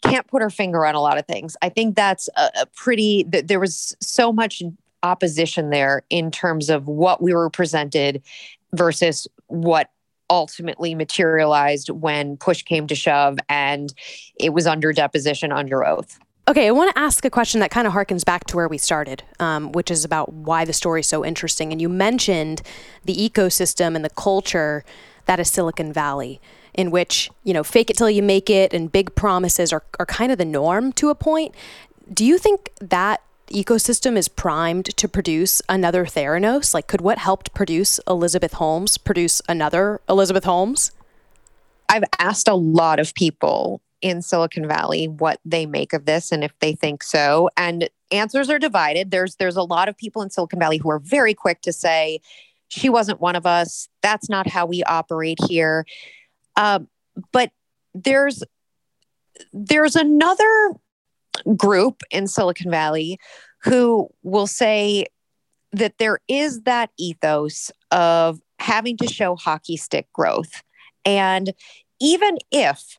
can't 0.03 0.27
put 0.27 0.43
her 0.43 0.51
finger 0.51 0.87
on 0.87 0.95
a 0.95 1.01
lot 1.01 1.19
of 1.19 1.27
things. 1.27 1.57
I 1.63 1.69
think 1.69 1.95
that's 1.95 2.29
a, 2.37 2.51
a 2.63 2.67
pretty, 2.75 3.25
th- 3.25 3.47
there 3.47 3.61
was 3.61 3.95
so 4.01 4.33
much 4.33 4.63
opposition 5.03 5.71
there 5.71 6.03
in 6.11 6.31
terms 6.31 6.71
of 6.71 6.87
what 6.87 7.23
we 7.23 7.35
were 7.35 7.51
presented 7.51 8.23
versus 8.75 9.27
what 9.47 9.91
ultimately 10.29 10.95
materialized 10.95 11.91
when 11.91 12.37
push 12.37 12.63
came 12.63 12.87
to 12.87 12.95
shove 12.95 13.39
and 13.49 13.93
it 14.39 14.53
was 14.53 14.67
under 14.67 14.93
deposition 14.93 15.51
under 15.51 15.85
oath. 15.85 16.19
Okay, 16.49 16.67
I 16.67 16.71
want 16.71 16.95
to 16.95 16.99
ask 16.99 17.25
a 17.25 17.31
question 17.31 17.61
that 17.61 17.71
kind 17.71 17.87
of 17.87 17.93
harkens 17.93 18.25
back 18.25 18.45
to 18.47 18.57
where 18.57 18.67
we 18.67 18.79
started, 18.79 19.23
um, 19.39 19.73
which 19.73 19.91
is 19.91 20.05
about 20.05 20.33
why 20.33 20.65
the 20.65 20.73
story 20.73 21.01
is 21.01 21.07
so 21.07 21.25
interesting. 21.25 21.71
And 21.71 21.81
you 21.81 21.89
mentioned 21.89 22.63
the 23.05 23.15
ecosystem 23.15 23.95
and 23.95 24.05
the 24.05 24.11
culture 24.11 24.85
that 25.27 25.39
is 25.39 25.49
Silicon 25.49 25.93
Valley, 25.93 26.41
in 26.75 26.91
which, 26.91 27.31
you 27.45 27.53
know, 27.53 27.63
fake 27.63 27.91
it 27.91 27.97
till 27.97 28.11
you 28.11 28.23
make 28.23 28.51
it 28.51 28.73
and 28.73 28.91
big 28.91 29.15
promises 29.15 29.73
are, 29.73 29.85
are 29.99 30.07
kind 30.07 30.33
of 30.33 30.39
the 30.39 30.45
norm 30.45 30.93
to 30.95 31.11
a 31.11 31.15
point. 31.15 31.55
Do 32.13 32.25
you 32.25 32.39
think 32.39 32.71
that 32.81 33.23
ecosystem 33.51 34.17
is 34.17 34.29
primed 34.29 34.97
to 34.97 35.09
produce 35.09 35.61
another 35.69 36.05
Theranos? 36.05 36.75
Like, 36.75 36.87
could 36.87 37.01
what 37.01 37.19
helped 37.19 37.55
produce 37.55 38.01
Elizabeth 38.09 38.55
Holmes 38.55 38.99
produce 38.99 39.43
another 39.49 40.01
Elizabeth 40.09 40.45
Holmes? 40.45 40.93
I've 41.89 42.05
asked 42.19 42.49
a 42.49 42.55
lot 42.55 43.01
of 43.01 43.15
people 43.15 43.83
in 44.01 44.23
Silicon 44.23 44.67
Valley 44.67 45.09
what 45.09 45.41
they 45.45 45.67
make 45.67 45.93
of 45.93 46.07
this 46.07 46.33
and 46.33 46.43
if 46.43 46.53
they 46.61 46.73
think 46.73 47.03
so. 47.03 47.51
And 47.57 47.91
answers 48.11 48.49
are 48.49 48.59
divided. 48.59 49.11
There's 49.11 49.37
there's 49.37 49.57
a 49.57 49.63
lot 49.63 49.89
of 49.89 49.97
people 49.97 50.23
in 50.23 50.31
Silicon 50.31 50.59
Valley 50.59 50.79
who 50.79 50.91
are 50.91 51.01
very 51.01 51.35
quick 51.35 51.61
to 51.63 51.73
say, 51.73 52.21
she 52.69 52.89
wasn't 52.89 53.21
one 53.21 53.37
of 53.37 53.47
us. 53.47 53.89
That's 54.03 54.29
not 54.29 54.47
how 54.47 54.67
we 54.67 54.83
operate 54.85 55.39
here. 55.49 55.85
Um, 56.57 56.89
but 57.33 57.51
there's 57.95 58.43
there's 59.53 59.97
another 59.97 60.71
group 61.57 62.03
in 62.11 62.27
Silicon 62.27 62.71
Valley 62.71 63.19
who 63.63 64.09
will 64.23 64.47
say 64.47 65.07
that 65.73 65.99
there 65.99 66.19
is 66.29 66.63
that 66.63 66.91
ethos 66.99 67.71
of 67.91 68.41
having 68.59 68.97
to 68.97 69.07
show 69.07 69.37
hockey 69.37 69.77
stick 69.77 70.07
growth. 70.13 70.63
And 71.05 71.53
even 72.01 72.39
if 72.51 72.99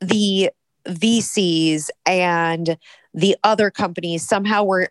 the 0.00 0.50
VCs 0.86 1.90
and 2.06 2.76
the 3.14 3.36
other 3.44 3.70
companies 3.70 4.26
somehow 4.26 4.64
were 4.64 4.88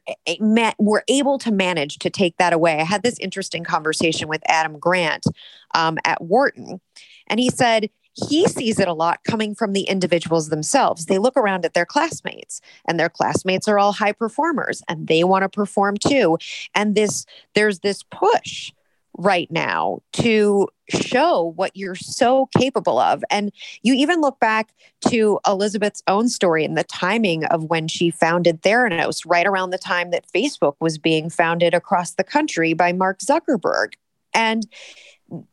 were 0.78 1.04
able 1.08 1.38
to 1.40 1.52
manage 1.52 1.98
to 1.98 2.10
take 2.10 2.38
that 2.38 2.54
away. 2.54 2.80
I 2.80 2.84
had 2.84 3.04
this 3.04 3.18
interesting 3.20 3.64
conversation 3.64 4.28
with 4.28 4.42
Adam 4.48 4.80
Grant 4.80 5.26
um, 5.74 5.98
at 6.06 6.22
Wharton, 6.22 6.80
and 7.28 7.40
he 7.40 7.50
said 7.50 7.90
he 8.14 8.48
sees 8.48 8.80
it 8.80 8.88
a 8.88 8.94
lot 8.94 9.24
coming 9.24 9.56
from 9.56 9.74
the 9.74 9.84
individuals 9.84 10.50
themselves. 10.50 11.06
They 11.06 11.18
look 11.18 11.38
around 11.38 11.66
at 11.66 11.74
their 11.74 11.86
classmates 11.86 12.62
and 12.88 13.00
their 13.00 13.10
classmates 13.10 13.68
are 13.68 13.80
all 13.80 13.94
high 13.94 14.12
performers 14.12 14.84
and 14.88 15.08
they 15.08 15.24
want 15.24 15.44
to 15.44 15.50
perform 15.50 15.98
too. 15.98 16.38
And 16.76 16.96
this 16.96 17.26
there's 17.56 17.80
this 17.80 18.04
push 18.04 18.72
right 19.18 19.52
now 19.52 20.00
to 20.14 20.68
show 20.90 21.54
what 21.56 21.76
you're 21.76 21.96
so 21.96 22.48
capable 22.58 22.98
of. 22.98 23.24
And 23.30 23.52
you 23.82 23.94
even 23.94 24.22
look 24.22 24.40
back 24.40 24.74
to 25.10 25.40
Elizabeth's 25.46 26.04
own 26.08 26.30
story 26.30 26.64
and 26.64 26.78
the 26.78 26.84
timing 26.84 27.46
of 27.46 27.66
when 27.66 27.88
she 27.88 28.10
founded 28.10 28.62
Theranos, 28.62 29.24
right 29.26 29.46
around 29.46 29.72
the 29.72 29.78
time 29.78 30.12
that 30.12 30.32
Facebook 30.34 30.76
was 30.80 30.98
being 30.98 31.30
founded 31.30 31.74
across 31.74 32.14
the 32.14 32.24
country 32.24 32.74
by 32.74 32.94
Mark 32.94 33.20
Zuckerberg. 33.20 33.94
And 34.34 34.66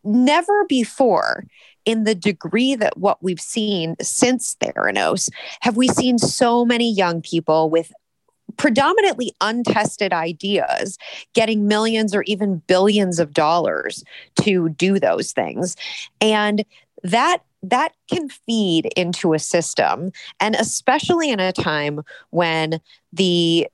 never 0.05 0.65
before 0.69 1.45
in 1.89 2.05
the 2.05 2.15
degree 2.15 2.75
that 2.75 2.99
what 2.99 3.23
we've 3.23 3.41
seen 3.41 3.97
since 3.99 4.55
Theranos 4.57 5.31
have 5.61 5.79
we 5.79 5.89
seen 5.89 6.19
so 6.19 6.63
many 6.63 6.93
young 6.93 7.23
people 7.23 7.71
with 7.71 7.91
predominantly 8.59 9.33
untested 9.41 10.13
ideas, 10.13 10.99
getting 11.33 11.67
millions 11.67 12.15
or 12.15 12.25
even 12.25 12.59
billions 12.67 13.19
of 13.19 13.33
dollars 13.33 14.05
to 14.43 14.69
do 14.69 15.01
those 15.01 15.33
things. 15.33 15.77
And 16.21 16.63
that 17.05 17.39
that 17.63 17.93
can 18.13 18.29
feed 18.29 18.93
into 18.95 19.33
a 19.33 19.39
system 19.39 20.13
and 20.41 20.57
especially 20.57 21.31
in 21.31 21.41
a 21.41 21.53
time 21.53 22.03
when 22.31 22.81
the 23.15 23.67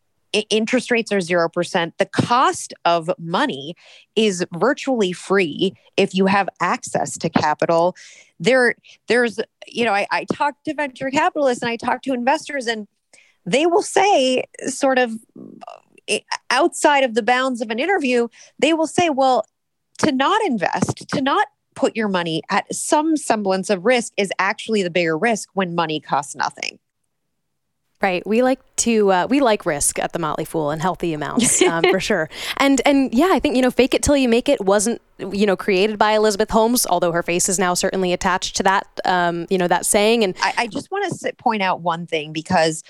interest 0.50 0.90
rates 0.90 1.12
are 1.12 1.18
0%. 1.18 1.92
The 1.98 2.06
cost 2.06 2.74
of 2.84 3.10
money 3.18 3.74
is 4.16 4.44
virtually 4.54 5.12
free 5.12 5.74
if 5.96 6.14
you 6.14 6.26
have 6.26 6.48
access 6.60 7.16
to 7.18 7.30
capital. 7.30 7.96
There, 8.40 8.74
there's, 9.08 9.38
you 9.66 9.84
know, 9.84 9.92
I, 9.92 10.06
I 10.10 10.24
talk 10.32 10.62
to 10.64 10.74
venture 10.74 11.10
capitalists 11.10 11.62
and 11.62 11.70
I 11.70 11.76
talk 11.76 12.02
to 12.02 12.12
investors, 12.12 12.66
and 12.66 12.86
they 13.46 13.66
will 13.66 13.82
say, 13.82 14.44
sort 14.66 14.98
of 14.98 15.12
eh, 16.08 16.20
outside 16.50 17.04
of 17.04 17.14
the 17.14 17.22
bounds 17.22 17.60
of 17.60 17.70
an 17.70 17.78
interview, 17.78 18.28
they 18.58 18.72
will 18.72 18.86
say, 18.86 19.10
well, 19.10 19.46
to 19.98 20.12
not 20.12 20.44
invest, 20.44 21.08
to 21.10 21.20
not 21.20 21.46
put 21.74 21.96
your 21.96 22.08
money 22.08 22.42
at 22.50 22.72
some 22.74 23.16
semblance 23.16 23.70
of 23.70 23.84
risk 23.84 24.12
is 24.16 24.32
actually 24.38 24.82
the 24.82 24.90
bigger 24.90 25.16
risk 25.18 25.48
when 25.54 25.74
money 25.74 26.00
costs 26.00 26.34
nothing. 26.34 26.78
Right. 28.02 28.26
We 28.26 28.42
like 28.42 28.60
to 28.76 29.10
uh, 29.10 29.26
we 29.30 29.40
like 29.40 29.64
risk 29.64 29.98
at 29.98 30.12
the 30.12 30.18
Motley 30.18 30.44
Fool 30.44 30.70
in 30.70 30.80
healthy 30.80 31.14
amounts 31.14 31.62
um, 31.70 31.84
for 31.84 32.00
sure. 32.00 32.28
And 32.58 32.82
and 32.84 33.14
yeah, 33.14 33.30
I 33.32 33.38
think 33.38 33.56
you 33.56 33.62
know, 33.62 33.70
fake 33.70 33.94
it 33.94 34.02
till 34.02 34.16
you 34.16 34.28
make 34.28 34.48
it 34.48 34.60
wasn't 34.60 35.00
you 35.18 35.46
know 35.46 35.56
created 35.56 35.98
by 35.98 36.12
Elizabeth 36.12 36.50
Holmes, 36.50 36.86
although 36.86 37.12
her 37.12 37.22
face 37.22 37.48
is 37.48 37.58
now 37.58 37.72
certainly 37.74 38.12
attached 38.12 38.56
to 38.56 38.62
that 38.64 38.86
um, 39.04 39.46
you 39.48 39.56
know 39.56 39.68
that 39.68 39.86
saying. 39.86 40.22
And 40.24 40.34
I, 40.42 40.54
I 40.58 40.66
just 40.66 40.90
want 40.90 41.18
to 41.18 41.32
point 41.34 41.62
out 41.62 41.80
one 41.80 42.06
thing 42.06 42.32
because. 42.32 42.82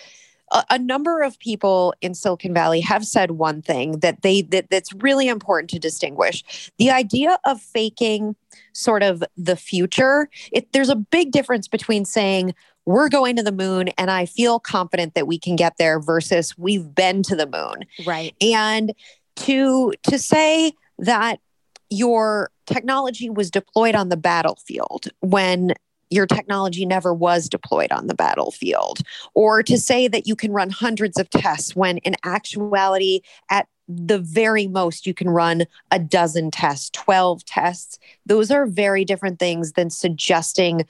A, 0.52 0.62
a 0.72 0.78
number 0.78 1.22
of 1.22 1.38
people 1.38 1.94
in 2.02 2.14
Silicon 2.14 2.52
Valley 2.52 2.82
have 2.82 3.06
said 3.06 3.30
one 3.30 3.62
thing 3.62 4.00
that 4.00 4.20
they 4.20 4.42
that, 4.42 4.68
that's 4.68 4.92
really 4.92 5.26
important 5.26 5.70
to 5.70 5.78
distinguish. 5.78 6.70
The 6.76 6.90
idea 6.90 7.38
of 7.46 7.62
faking 7.62 8.36
sort 8.74 9.02
of 9.02 9.24
the 9.38 9.56
future, 9.56 10.28
it, 10.52 10.70
there's 10.74 10.90
a 10.90 10.96
big 10.96 11.32
difference 11.32 11.66
between 11.66 12.04
saying 12.04 12.54
we're 12.86 13.08
going 13.08 13.36
to 13.36 13.42
the 13.42 13.52
moon 13.52 13.88
and 13.98 14.10
I 14.10 14.26
feel 14.26 14.58
confident 14.58 15.14
that 15.14 15.26
we 15.26 15.38
can 15.38 15.56
get 15.56 15.76
there 15.78 16.00
versus 16.00 16.56
we've 16.58 16.94
been 16.94 17.22
to 17.24 17.36
the 17.36 17.46
moon. 17.46 17.86
Right. 18.06 18.34
And 18.40 18.92
to 19.36 19.92
to 20.04 20.18
say 20.18 20.72
that 20.98 21.40
your 21.90 22.50
technology 22.66 23.30
was 23.30 23.50
deployed 23.50 23.94
on 23.94 24.08
the 24.08 24.16
battlefield 24.16 25.08
when 25.20 25.74
your 26.10 26.26
technology 26.26 26.86
never 26.86 27.12
was 27.12 27.48
deployed 27.48 27.90
on 27.90 28.06
the 28.06 28.14
battlefield 28.14 29.00
or 29.34 29.62
to 29.62 29.78
say 29.78 30.06
that 30.06 30.26
you 30.26 30.36
can 30.36 30.52
run 30.52 30.70
hundreds 30.70 31.18
of 31.18 31.28
tests 31.30 31.74
when 31.74 31.98
in 31.98 32.14
actuality 32.24 33.20
at 33.50 33.66
the 33.88 34.18
very 34.18 34.66
most 34.66 35.06
you 35.06 35.12
can 35.12 35.28
run 35.28 35.64
a 35.90 35.98
dozen 35.98 36.50
tests 36.50 36.90
12 36.90 37.44
tests 37.44 37.98
those 38.24 38.50
are 38.50 38.66
very 38.66 39.04
different 39.04 39.38
things 39.38 39.72
than 39.72 39.90
suggesting 39.90 40.86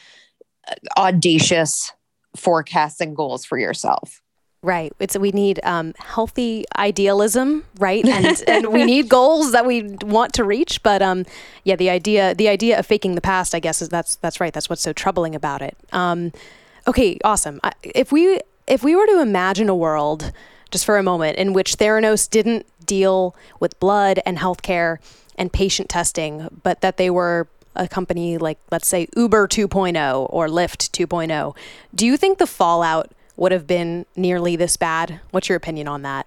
audacious 0.97 1.93
forecasts 2.37 3.01
and 3.01 3.15
goals 3.17 3.45
for 3.45 3.59
yourself. 3.59 4.21
Right. 4.63 4.95
It's 4.99 5.17
we 5.19 5.31
need 5.31 5.61
um, 5.63 5.93
healthy 5.99 6.65
idealism, 6.77 7.65
right? 7.79 8.05
And 8.05 8.43
and 8.49 8.69
we 8.69 8.85
need 8.85 9.11
goals 9.11 9.53
that 9.53 9.67
we 9.67 9.83
want 10.03 10.33
to 10.35 10.45
reach. 10.45 10.83
But 10.83 11.03
um, 11.03 11.27
yeah, 11.65 11.77
the 11.77 11.91
idea 11.91 12.35
the 12.35 12.49
idea 12.49 12.79
of 12.79 12.87
faking 12.87 13.15
the 13.15 13.21
past, 13.21 13.55
I 13.55 13.61
guess, 13.61 13.83
is 13.83 13.91
that's 13.91 14.17
that's 14.17 14.41
right. 14.41 14.55
That's 14.55 14.71
what's 14.71 14.81
so 14.81 14.95
troubling 14.95 15.35
about 15.35 15.61
it. 15.61 15.77
Um, 15.93 16.33
okay, 16.87 17.19
awesome. 17.25 17.61
If 17.83 18.11
we 18.11 18.41
if 18.67 18.83
we 18.83 18.97
were 18.97 19.07
to 19.07 19.21
imagine 19.21 19.69
a 19.69 19.75
world 19.77 20.33
just 20.71 20.87
for 20.87 20.97
a 20.97 21.03
moment 21.03 21.37
in 21.37 21.53
which 21.53 21.77
Theranos 21.77 22.29
didn't 22.29 22.67
deal 22.87 23.37
with 23.61 23.79
blood 23.79 24.21
and 24.25 24.39
healthcare 24.39 24.99
and 25.37 25.53
patient 25.53 25.91
testing, 25.91 26.49
but 26.63 26.81
that 26.81 26.97
they 26.97 27.11
were 27.11 27.49
a 27.77 27.89
company 27.89 28.39
like, 28.39 28.59
let's 28.71 28.89
say, 28.89 29.09
Uber 29.17 29.49
2.0 29.49 30.27
or 30.31 30.49
Lyft 30.49 30.91
2.0, 30.91 31.57
do 31.95 32.07
you 32.07 32.17
think 32.17 32.39
the 32.39 32.47
fallout 32.47 33.13
would 33.37 33.53
have 33.53 33.67
been 33.67 34.07
nearly 34.17 34.57
this 34.57 34.77
bad? 34.77 35.21
What's 35.31 35.49
your 35.49 35.57
opinion 35.57 35.89
on 35.89 36.03
that? 36.03 36.27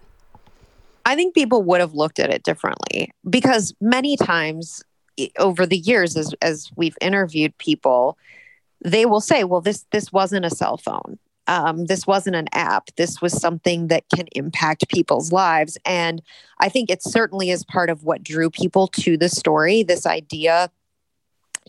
I 1.06 1.16
think 1.16 1.34
people 1.34 1.64
would 1.64 1.80
have 1.80 1.94
looked 1.94 2.20
at 2.20 2.30
it 2.30 2.44
differently 2.44 3.12
because 3.30 3.74
many 3.80 4.18
times 4.18 4.84
over 5.40 5.66
the 5.66 5.78
years, 5.78 6.18
as, 6.18 6.34
as 6.42 6.70
we've 6.76 6.98
interviewed 7.02 7.58
people, 7.58 8.18
they 8.84 9.06
will 9.06 9.22
say, 9.22 9.44
well, 9.44 9.62
this, 9.62 9.86
this 9.92 10.12
wasn't 10.12 10.46
a 10.46 10.50
cell 10.50 10.78
phone. 10.78 11.18
Um, 11.48 11.86
this 11.86 12.06
wasn't 12.06 12.36
an 12.36 12.48
app. 12.52 12.90
This 12.98 13.22
was 13.22 13.32
something 13.32 13.88
that 13.88 14.04
can 14.14 14.28
impact 14.34 14.90
people's 14.90 15.32
lives. 15.32 15.78
And 15.86 16.22
I 16.60 16.68
think 16.68 16.90
it 16.90 17.02
certainly 17.02 17.52
is 17.52 17.64
part 17.64 17.90
of 17.90 18.04
what 18.04 18.22
drew 18.22 18.50
people 18.50 18.88
to 18.88 19.18
the 19.18 19.30
story 19.30 19.84
this 19.84 20.06
idea 20.06 20.70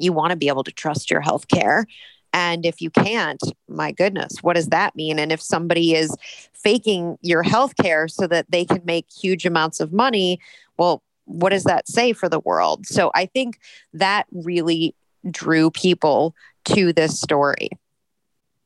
you 0.00 0.12
want 0.12 0.30
to 0.30 0.36
be 0.36 0.48
able 0.48 0.64
to 0.64 0.72
trust 0.72 1.10
your 1.10 1.20
health 1.20 1.48
care. 1.48 1.86
And 2.32 2.66
if 2.66 2.80
you 2.80 2.90
can't, 2.90 3.42
my 3.68 3.92
goodness, 3.92 4.42
what 4.42 4.54
does 4.54 4.68
that 4.68 4.94
mean? 4.94 5.18
And 5.18 5.32
if 5.32 5.40
somebody 5.40 5.94
is 5.94 6.14
faking 6.52 7.18
your 7.22 7.42
health 7.42 7.74
care 7.76 8.08
so 8.08 8.26
that 8.26 8.50
they 8.50 8.64
can 8.64 8.82
make 8.84 9.06
huge 9.10 9.46
amounts 9.46 9.80
of 9.80 9.92
money, 9.92 10.38
well, 10.76 11.02
what 11.24 11.50
does 11.50 11.64
that 11.64 11.88
say 11.88 12.12
for 12.12 12.28
the 12.28 12.40
world? 12.40 12.86
So 12.86 13.10
I 13.14 13.26
think 13.26 13.58
that 13.92 14.26
really 14.32 14.94
drew 15.30 15.70
people 15.70 16.34
to 16.66 16.92
this 16.92 17.18
story. 17.18 17.70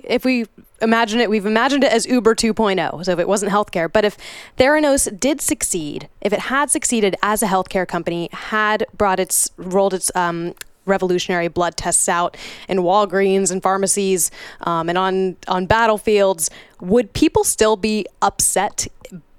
If 0.04 0.24
we 0.24 0.46
imagine 0.80 1.20
it, 1.20 1.30
we've 1.30 1.46
imagined 1.46 1.84
it 1.84 1.92
as 1.92 2.06
Uber 2.06 2.34
2.0. 2.34 3.04
So 3.04 3.12
if 3.12 3.18
it 3.18 3.28
wasn't 3.28 3.52
healthcare, 3.52 3.92
but 3.92 4.04
if 4.04 4.16
Theranos 4.58 5.18
did 5.20 5.40
succeed, 5.40 6.08
if 6.20 6.32
it 6.32 6.40
had 6.40 6.70
succeeded 6.70 7.14
as 7.22 7.42
a 7.42 7.46
healthcare 7.46 7.86
company, 7.86 8.28
had 8.32 8.84
brought 8.92 9.20
its 9.20 9.50
rolled 9.56 9.94
its 9.94 10.10
um, 10.16 10.54
revolutionary 10.84 11.48
blood 11.48 11.76
tests 11.76 12.08
out 12.08 12.36
in 12.68 12.78
Walgreens 12.78 13.50
and 13.50 13.62
pharmacies 13.62 14.30
um, 14.62 14.88
and 14.88 14.98
on 14.98 15.36
on 15.48 15.66
battlefields, 15.66 16.50
would 16.80 17.12
people 17.12 17.44
still 17.44 17.76
be 17.76 18.06
upset 18.20 18.86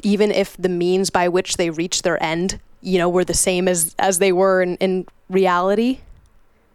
even 0.04 0.32
if 0.32 0.56
the 0.58 0.70
means 0.70 1.10
by 1.10 1.28
which 1.28 1.58
they 1.58 1.70
reached 1.70 2.04
their 2.04 2.22
end, 2.22 2.60
you 2.82 2.98
know, 2.98 3.10
were 3.10 3.26
the 3.26 3.34
same 3.34 3.68
as 3.68 3.96
as 4.00 4.20
they 4.20 4.32
were 4.32 4.62
in, 4.62 4.76
in 4.78 5.06
reality? 5.30 6.00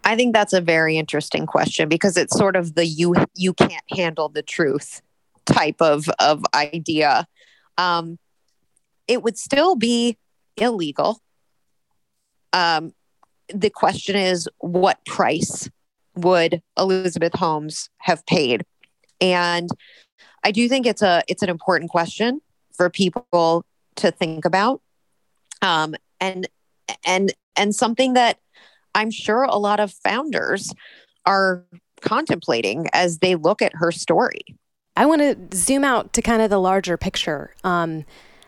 I 0.03 0.15
think 0.15 0.33
that's 0.33 0.53
a 0.53 0.61
very 0.61 0.97
interesting 0.97 1.45
question 1.45 1.89
because 1.89 2.17
it's 2.17 2.35
sort 2.35 2.55
of 2.55 2.75
the 2.75 2.85
you 2.85 3.15
you 3.35 3.53
can't 3.53 3.83
handle 3.95 4.29
the 4.29 4.41
truth 4.41 5.01
type 5.45 5.81
of 5.81 6.09
of 6.19 6.43
idea. 6.53 7.27
Um, 7.77 8.17
it 9.07 9.23
would 9.23 9.37
still 9.37 9.75
be 9.75 10.17
illegal. 10.57 11.21
Um, 12.53 12.93
the 13.53 13.69
question 13.69 14.15
is 14.15 14.47
what 14.59 15.03
price 15.05 15.69
would 16.15 16.61
Elizabeth 16.77 17.33
Holmes 17.33 17.89
have 17.99 18.25
paid? 18.25 18.65
And 19.21 19.69
I 20.43 20.51
do 20.51 20.67
think 20.69 20.85
it's 20.85 21.01
a 21.01 21.23
it's 21.27 21.43
an 21.43 21.49
important 21.49 21.91
question 21.91 22.41
for 22.73 22.89
people 22.89 23.65
to 23.97 24.11
think 24.11 24.45
about. 24.45 24.81
Um, 25.61 25.95
and 26.19 26.47
and 27.05 27.33
and 27.55 27.75
something 27.75 28.13
that 28.13 28.39
I'm 28.95 29.11
sure 29.11 29.43
a 29.43 29.57
lot 29.57 29.79
of 29.79 29.93
founders 30.03 30.73
are 31.25 31.65
contemplating 32.01 32.87
as 32.93 33.19
they 33.19 33.35
look 33.35 33.61
at 33.61 33.73
her 33.75 33.91
story. 33.91 34.41
I 34.95 35.05
want 35.05 35.21
to 35.21 35.57
zoom 35.57 35.83
out 35.83 36.13
to 36.13 36.21
kind 36.21 36.41
of 36.41 36.49
the 36.49 36.59
larger 36.59 36.97
picture. 36.97 37.53
Um, 37.63 38.05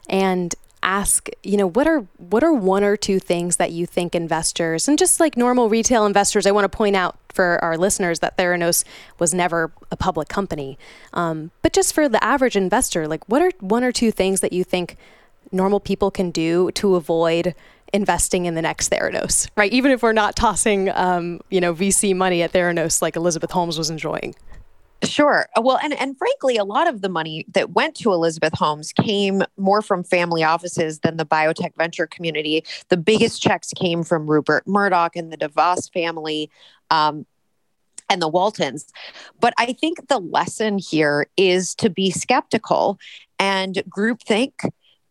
and 0.09 0.53
ask, 0.83 1.29
you 1.43 1.57
know, 1.57 1.67
what 1.67 1.87
are 1.87 1.99
what 2.17 2.43
are 2.43 2.53
one 2.53 2.83
or 2.83 2.97
two 2.97 3.19
things 3.19 3.57
that 3.57 3.71
you 3.71 3.85
think 3.85 4.15
investors 4.15 4.87
and 4.87 4.97
just 4.97 5.19
like 5.19 5.37
normal 5.37 5.69
retail 5.69 6.05
investors, 6.05 6.45
I 6.45 6.51
want 6.51 6.69
to 6.69 6.75
point 6.75 6.95
out 6.95 7.17
for 7.33 7.63
our 7.63 7.77
listeners 7.77 8.19
that 8.19 8.37
Theranos 8.37 8.83
was 9.19 9.33
never 9.33 9.71
a 9.91 9.95
public 9.95 10.27
company, 10.27 10.77
um, 11.13 11.51
but 11.61 11.73
just 11.73 11.93
for 11.93 12.09
the 12.09 12.23
average 12.23 12.55
investor, 12.55 13.07
like 13.07 13.27
what 13.27 13.41
are 13.41 13.51
one 13.59 13.83
or 13.83 13.91
two 13.91 14.11
things 14.11 14.41
that 14.41 14.53
you 14.53 14.63
think 14.63 14.97
normal 15.51 15.79
people 15.79 16.11
can 16.11 16.31
do 16.31 16.71
to 16.71 16.95
avoid 16.95 17.55
investing 17.93 18.45
in 18.45 18.55
the 18.55 18.61
next 18.61 18.89
Theranos, 18.89 19.49
right? 19.55 19.71
Even 19.71 19.91
if 19.91 20.01
we're 20.01 20.13
not 20.13 20.35
tossing, 20.35 20.89
um, 20.89 21.41
you 21.49 21.59
know, 21.59 21.73
VC 21.73 22.15
money 22.15 22.41
at 22.41 22.53
Theranos 22.53 23.01
like 23.01 23.15
Elizabeth 23.15 23.51
Holmes 23.51 23.77
was 23.77 23.89
enjoying. 23.89 24.33
Sure. 25.03 25.47
Uh, 25.57 25.61
well, 25.61 25.79
and 25.83 25.93
and 25.93 26.17
frankly, 26.17 26.57
a 26.57 26.63
lot 26.63 26.87
of 26.87 27.01
the 27.01 27.09
money 27.09 27.45
that 27.53 27.71
went 27.71 27.95
to 27.95 28.13
Elizabeth 28.13 28.53
Holmes 28.53 28.93
came 28.93 29.41
more 29.57 29.81
from 29.81 30.03
family 30.03 30.43
offices 30.43 30.99
than 30.99 31.17
the 31.17 31.25
biotech 31.25 31.75
venture 31.75 32.05
community. 32.05 32.63
The 32.89 32.97
biggest 32.97 33.41
checks 33.41 33.73
came 33.75 34.03
from 34.03 34.29
Rupert 34.29 34.67
Murdoch 34.67 35.15
and 35.15 35.31
the 35.31 35.37
DeVos 35.37 35.91
family. 35.91 36.49
Um, 36.89 37.25
and 38.09 38.21
the 38.21 38.27
Waltons. 38.27 38.91
But 39.39 39.53
I 39.57 39.71
think 39.71 40.09
the 40.09 40.19
lesson 40.19 40.77
here 40.77 41.27
is 41.37 41.73
to 41.75 41.89
be 41.89 42.11
skeptical 42.11 42.99
and 43.39 43.75
groupthink 43.89 44.51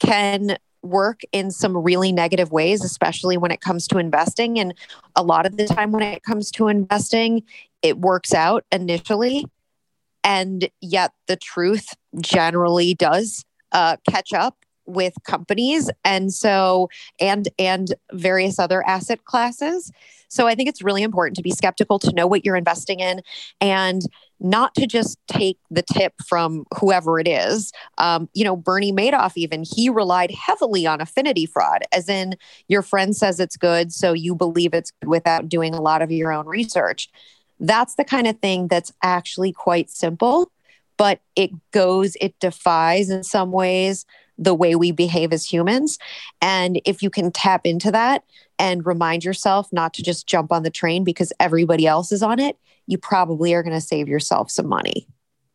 can 0.01 0.59
work 0.83 1.23
in 1.33 1.51
some 1.51 1.75
really 1.79 2.13
negative 2.13 2.53
ways, 2.53 2.85
especially 2.85 3.39
when 3.39 3.53
it 3.53 3.63
comes 3.63 3.89
to 3.89 3.97
investing. 3.97 4.59
And 4.59 4.75
a 5.17 5.23
lot 5.23 5.47
of 5.47 5.57
the 5.57 5.67
time, 5.67 5.93
when 5.93 6.03
it 6.03 6.23
comes 6.25 6.51
to 6.53 6.69
investing, 6.69 7.43
it 7.81 7.99
works 7.99 8.35
out 8.35 8.67
initially 8.71 9.47
and 10.25 10.69
yet 10.81 11.13
the 11.27 11.37
truth 11.37 11.95
generally 12.21 12.95
does 12.95 13.45
uh, 13.73 13.97
catch 14.09 14.33
up 14.33 14.57
with 14.91 15.15
companies. 15.25 15.91
And 16.05 16.33
so 16.33 16.89
and 17.21 17.49
and 17.59 17.95
various 18.13 18.59
other 18.59 18.87
asset 18.87 19.25
classes. 19.25 19.91
So 20.29 20.47
i 20.47 20.55
think 20.55 20.69
it's 20.69 20.83
really 20.83 21.03
important 21.03 21.37
to 21.37 21.43
be 21.43 21.51
skeptical 21.51 21.99
to 22.01 22.13
know 22.13 22.27
what 22.27 22.45
you're 22.45 22.57
investing 22.57 23.01
in 23.01 23.21
and 23.61 24.03
not 24.43 24.75
to 24.75 24.87
just 24.87 25.19
take 25.27 25.59
the 25.71 25.83
tip 25.83 26.15
from 26.27 26.65
whoever 26.79 27.21
it 27.21 27.29
is. 27.29 27.73
Um, 27.99 28.29
you 28.35 28.45
know 28.45 28.57
bernie 28.57 28.93
madoff 28.93 29.33
even 29.37 29.65
he 29.65 29.89
relied 29.89 30.31
heavily 30.31 30.87
on 30.87 31.01
affinity 31.01 31.47
fraud 31.47 31.83
as 31.93 32.09
in 32.09 32.35
your 32.69 32.83
friend 32.83 33.17
says 33.17 33.41
it's 33.41 33.57
good 33.57 33.93
so 33.93 34.13
you 34.13 34.35
believe 34.35 34.75
it's 34.75 34.93
good 35.01 35.09
without 35.09 35.49
doing 35.49 35.75
a 35.75 35.81
lot 35.81 36.03
of 36.03 36.11
your 36.11 36.33
own 36.33 36.47
research 36.47 37.09
that's 37.61 37.95
the 37.95 38.05
kind 38.05 38.27
of 38.27 38.39
thing 38.41 38.69
that's 38.69 38.93
actually 39.03 39.53
quite 39.53 39.91
simple 39.91 40.51
but 40.97 41.21
it 41.37 41.51
goes 41.71 42.17
it 42.21 42.39
defies 42.41 43.09
in 43.09 43.23
some 43.23 43.53
ways 43.53 44.05
the 44.41 44.55
way 44.55 44.75
we 44.75 44.91
behave 44.91 45.33
as 45.33 45.45
humans. 45.45 45.99
And 46.41 46.81
if 46.85 47.03
you 47.03 47.11
can 47.11 47.31
tap 47.31 47.67
into 47.67 47.93
that 47.93 48.25
and 48.59 48.85
remind 48.85 49.23
yourself 49.23 49.69
not 49.71 49.95
to 49.95 50.03
just 50.03 50.27
jump 50.27 50.51
on 50.51 50.63
the 50.63 50.71
train 50.71 51.05
because 51.05 51.33
everybody 51.39 51.87
else 51.87 52.11
is 52.11 52.23
on 52.23 52.41
it, 52.41 52.59
you 52.87 52.99
probably 52.99 53.55
are 53.55 53.63
going 53.63 53.77
to 53.77 53.81
save 53.81 54.09
yourself 54.09 54.51
some 54.51 54.67
money. 54.67 55.07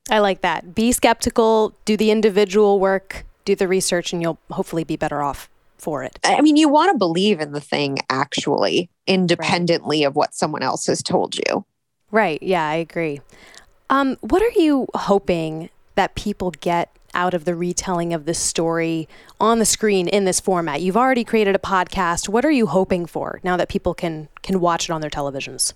I 0.10 0.20
like 0.20 0.41
that. 0.41 0.76
Be 0.76 0.91
skeptical, 0.91 1.76
do 1.84 1.98
the 1.98 2.12
individual 2.12 2.80
work, 2.80 3.26
do 3.44 3.56
the 3.56 3.68
research, 3.68 4.13
and 4.13 4.22
you'll 4.22 4.38
hopefully 4.52 4.84
be 4.84 4.96
better 4.96 5.24
off 5.24 5.50
for 5.78 6.04
it. 6.04 6.20
I 6.24 6.41
mean, 6.41 6.56
you 6.56 6.70
want 6.70 6.91
to 6.91 6.98
believe 6.98 7.39
in 7.39 7.52
the 7.52 7.60
thing 7.60 7.98
actually, 8.10 8.89
independently 9.08 10.02
right. 10.02 10.08
of 10.08 10.15
what 10.15 10.36
someone 10.36 10.62
else 10.62 10.86
has 10.86 11.02
told 11.02 11.36
you. 11.36 11.65
Right. 12.15 12.41
Yeah, 12.41 12.65
I 12.65 12.75
agree. 12.75 13.19
Um, 13.89 14.15
what 14.21 14.41
are 14.41 14.58
you 14.58 14.88
hoping 14.95 15.69
that 15.95 16.15
people 16.15 16.51
get 16.51 16.89
out 17.13 17.34
of 17.34 17.43
the 17.43 17.56
retelling 17.56 18.13
of 18.13 18.23
this 18.23 18.39
story 18.39 19.10
on 19.38 19.60
the 19.60 19.65
screen 19.65 20.08
in 20.08 20.23
this 20.23 20.39
format? 20.39 20.82
You've 20.82 20.95
already 20.95 21.25
created 21.25 21.58
a 21.58 21.60
podcast. 21.60 22.30
What 22.30 22.45
are 22.45 22.51
you 22.51 22.67
hoping 22.67 23.06
for 23.06 23.41
now 23.43 23.58
that 23.58 23.67
people 23.67 23.93
can 23.93 24.30
can 24.43 24.62
watch 24.62 24.86
it 24.86 24.93
on 24.93 25.01
their 25.01 25.10
televisions? 25.10 25.73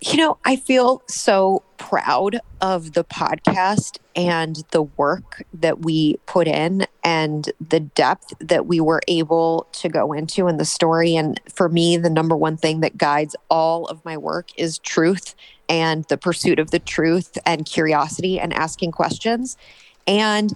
You 0.00 0.16
know, 0.16 0.38
I 0.44 0.54
feel 0.54 1.02
so 1.08 1.64
proud 1.76 2.38
of 2.60 2.92
the 2.92 3.02
podcast 3.02 3.98
and 4.14 4.62
the 4.70 4.82
work 4.82 5.42
that 5.52 5.80
we 5.80 6.18
put 6.26 6.46
in 6.46 6.86
and 7.02 7.50
the 7.60 7.80
depth 7.80 8.32
that 8.38 8.66
we 8.66 8.78
were 8.80 9.00
able 9.08 9.66
to 9.72 9.88
go 9.88 10.12
into 10.12 10.46
in 10.46 10.56
the 10.56 10.64
story. 10.64 11.16
And 11.16 11.40
for 11.52 11.68
me, 11.68 11.96
the 11.96 12.10
number 12.10 12.36
one 12.36 12.56
thing 12.56 12.78
that 12.80 12.96
guides 12.96 13.34
all 13.50 13.86
of 13.86 14.04
my 14.04 14.16
work 14.16 14.50
is 14.56 14.78
truth 14.78 15.34
and 15.68 16.04
the 16.04 16.16
pursuit 16.16 16.60
of 16.60 16.70
the 16.70 16.78
truth 16.78 17.36
and 17.44 17.66
curiosity 17.66 18.38
and 18.38 18.54
asking 18.54 18.92
questions. 18.92 19.56
And 20.06 20.54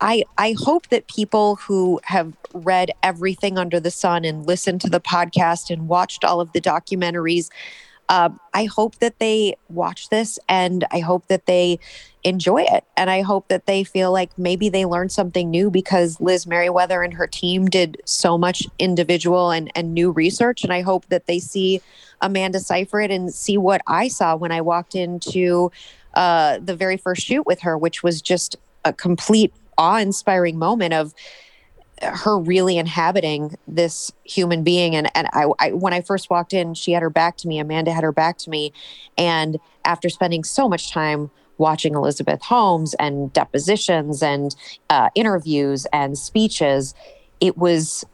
I, 0.00 0.24
I 0.38 0.54
hope 0.56 0.88
that 0.88 1.08
people 1.08 1.56
who 1.56 2.00
have 2.04 2.36
read 2.52 2.92
everything 3.02 3.58
under 3.58 3.80
the 3.80 3.90
sun 3.90 4.24
and 4.24 4.46
listened 4.46 4.80
to 4.82 4.88
the 4.88 5.00
podcast 5.00 5.70
and 5.70 5.88
watched 5.88 6.24
all 6.24 6.40
of 6.40 6.52
the 6.52 6.60
documentaries, 6.60 7.50
uh, 8.08 8.30
I 8.52 8.64
hope 8.64 8.96
that 8.96 9.18
they 9.18 9.56
watch 9.68 10.08
this 10.08 10.38
and 10.48 10.84
I 10.90 11.00
hope 11.00 11.28
that 11.28 11.46
they 11.46 11.78
enjoy 12.22 12.62
it. 12.62 12.84
And 12.96 13.10
I 13.10 13.22
hope 13.22 13.48
that 13.48 13.66
they 13.66 13.84
feel 13.84 14.12
like 14.12 14.36
maybe 14.38 14.68
they 14.68 14.84
learned 14.84 15.12
something 15.12 15.50
new 15.50 15.70
because 15.70 16.20
Liz 16.20 16.46
Meriwether 16.46 17.02
and 17.02 17.14
her 17.14 17.26
team 17.26 17.66
did 17.66 18.00
so 18.04 18.38
much 18.38 18.66
individual 18.78 19.50
and, 19.50 19.70
and 19.74 19.92
new 19.92 20.10
research. 20.10 20.64
And 20.64 20.72
I 20.72 20.80
hope 20.80 21.06
that 21.06 21.26
they 21.26 21.38
see 21.38 21.80
Amanda 22.20 22.60
Seyfried 22.60 23.10
and 23.10 23.32
see 23.32 23.58
what 23.58 23.82
I 23.86 24.08
saw 24.08 24.36
when 24.36 24.52
I 24.52 24.60
walked 24.60 24.94
into 24.94 25.70
uh, 26.14 26.58
the 26.58 26.76
very 26.76 26.96
first 26.96 27.22
shoot 27.26 27.46
with 27.46 27.60
her, 27.60 27.76
which 27.76 28.02
was 28.02 28.22
just 28.22 28.56
a 28.84 28.92
complete 28.92 29.52
awe-inspiring 29.76 30.58
moment 30.58 30.94
of 30.94 31.14
her 32.02 32.38
really 32.38 32.78
inhabiting 32.78 33.56
this 33.68 34.12
human 34.24 34.62
being. 34.62 34.94
And 34.94 35.10
and 35.14 35.28
I, 35.32 35.46
I, 35.58 35.72
when 35.72 35.92
I 35.92 36.00
first 36.00 36.30
walked 36.30 36.52
in 36.52 36.74
she 36.74 36.92
had 36.92 37.02
her 37.02 37.10
back 37.10 37.36
to 37.38 37.48
me 37.48 37.58
Amanda 37.58 37.92
had 37.92 38.04
her 38.04 38.12
back 38.12 38.38
to 38.38 38.50
me. 38.50 38.72
And 39.16 39.58
after 39.84 40.08
spending 40.08 40.44
so 40.44 40.68
much 40.68 40.90
time 40.90 41.30
watching 41.58 41.94
Elizabeth 41.94 42.42
Holmes 42.42 42.94
and 42.94 43.32
depositions 43.32 44.22
and 44.22 44.54
uh, 44.90 45.10
interviews 45.14 45.86
and 45.92 46.18
speeches 46.18 46.94
it 47.40 47.56
was 47.56 48.04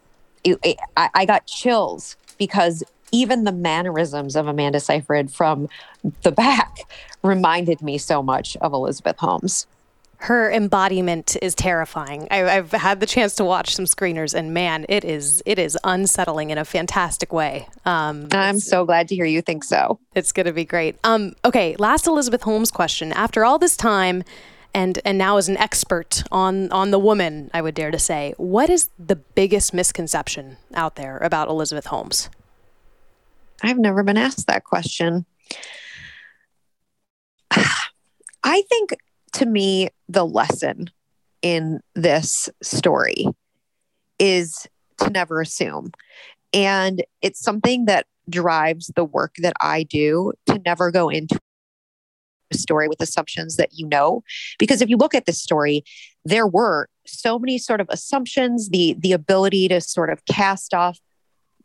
it, 0.44 0.58
it, 0.62 0.78
I, 0.96 1.10
I 1.14 1.24
got 1.26 1.46
chills 1.46 2.16
because 2.38 2.82
even 3.12 3.44
the 3.44 3.52
mannerisms 3.52 4.36
of 4.36 4.46
Amanda 4.46 4.80
Seyfried 4.80 5.32
from 5.32 5.68
the 6.22 6.32
back 6.32 6.78
reminded 7.22 7.82
me 7.82 7.98
so 7.98 8.22
much 8.22 8.56
of 8.58 8.72
Elizabeth 8.72 9.18
Holmes 9.18 9.66
her 10.20 10.52
embodiment 10.52 11.34
is 11.40 11.54
terrifying. 11.54 12.28
I, 12.30 12.36
have 12.36 12.72
had 12.72 13.00
the 13.00 13.06
chance 13.06 13.34
to 13.36 13.44
watch 13.44 13.74
some 13.74 13.86
screeners, 13.86 14.34
and 14.34 14.52
man, 14.52 14.84
it 14.90 15.02
is 15.02 15.42
it 15.46 15.58
is 15.58 15.78
unsettling 15.82 16.50
in 16.50 16.58
a 16.58 16.64
fantastic 16.64 17.32
way. 17.32 17.66
Um, 17.86 18.28
I'm 18.30 18.60
so 18.60 18.84
glad 18.84 19.08
to 19.08 19.14
hear 19.14 19.24
you 19.24 19.40
think 19.40 19.64
so. 19.64 19.98
It's 20.14 20.32
going 20.32 20.44
to 20.44 20.52
be 20.52 20.66
great. 20.66 20.98
Um, 21.04 21.34
okay, 21.42 21.74
last 21.78 22.06
Elizabeth 22.06 22.42
Holmes 22.42 22.70
question. 22.70 23.14
After 23.14 23.46
all 23.46 23.58
this 23.58 23.78
time, 23.78 24.22
and 24.74 24.98
and 25.06 25.16
now 25.16 25.38
as 25.38 25.48
an 25.48 25.56
expert 25.56 26.22
on 26.30 26.70
on 26.70 26.90
the 26.90 26.98
woman, 26.98 27.50
I 27.54 27.62
would 27.62 27.74
dare 27.74 27.90
to 27.90 27.98
say, 27.98 28.34
what 28.36 28.68
is 28.68 28.90
the 28.98 29.16
biggest 29.16 29.72
misconception 29.72 30.58
out 30.74 30.96
there 30.96 31.16
about 31.16 31.48
Elizabeth 31.48 31.86
Holmes? 31.86 32.28
I've 33.62 33.78
never 33.78 34.02
been 34.02 34.18
asked 34.18 34.46
that 34.48 34.64
question. 34.64 35.24
I 38.42 38.62
think 38.68 38.96
to 39.32 39.46
me, 39.46 39.88
the 40.08 40.24
lesson 40.24 40.90
in 41.42 41.80
this 41.94 42.48
story 42.62 43.26
is 44.18 44.66
to 44.98 45.10
never 45.10 45.40
assume. 45.40 45.90
And 46.52 47.04
it's 47.22 47.40
something 47.40 47.86
that 47.86 48.06
drives 48.28 48.92
the 48.94 49.04
work 49.04 49.34
that 49.38 49.54
I 49.60 49.84
do 49.84 50.32
to 50.46 50.60
never 50.64 50.90
go 50.90 51.08
into 51.08 51.38
a 52.52 52.56
story 52.56 52.88
with 52.88 53.00
assumptions 53.00 53.56
that 53.56 53.70
you 53.72 53.86
know. 53.86 54.22
Because 54.58 54.82
if 54.82 54.88
you 54.88 54.96
look 54.96 55.14
at 55.14 55.26
this 55.26 55.40
story, 55.40 55.84
there 56.24 56.46
were 56.46 56.88
so 57.06 57.38
many 57.38 57.58
sort 57.58 57.80
of 57.80 57.86
assumptions, 57.90 58.68
the 58.68 58.96
the 58.98 59.12
ability 59.12 59.68
to 59.68 59.80
sort 59.80 60.10
of 60.10 60.24
cast 60.26 60.74
off 60.74 60.98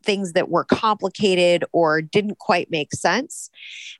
things 0.03 0.33
that 0.33 0.49
were 0.49 0.63
complicated 0.63 1.65
or 1.73 2.01
didn't 2.01 2.37
quite 2.37 2.69
make 2.69 2.93
sense. 2.93 3.49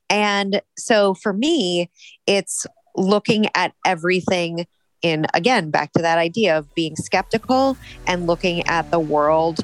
And 0.09 0.61
so 0.77 1.15
for 1.15 1.33
me, 1.33 1.89
it's 2.27 2.67
looking 2.95 3.47
at 3.55 3.73
everything 3.85 4.65
in, 5.01 5.27
again, 5.33 5.69
back 5.69 5.91
to 5.93 6.01
that 6.01 6.17
idea 6.17 6.57
of 6.57 6.73
being 6.75 6.95
skeptical 6.95 7.77
and 8.07 8.27
looking 8.27 8.65
at 8.67 8.89
the 8.91 8.99
world, 8.99 9.59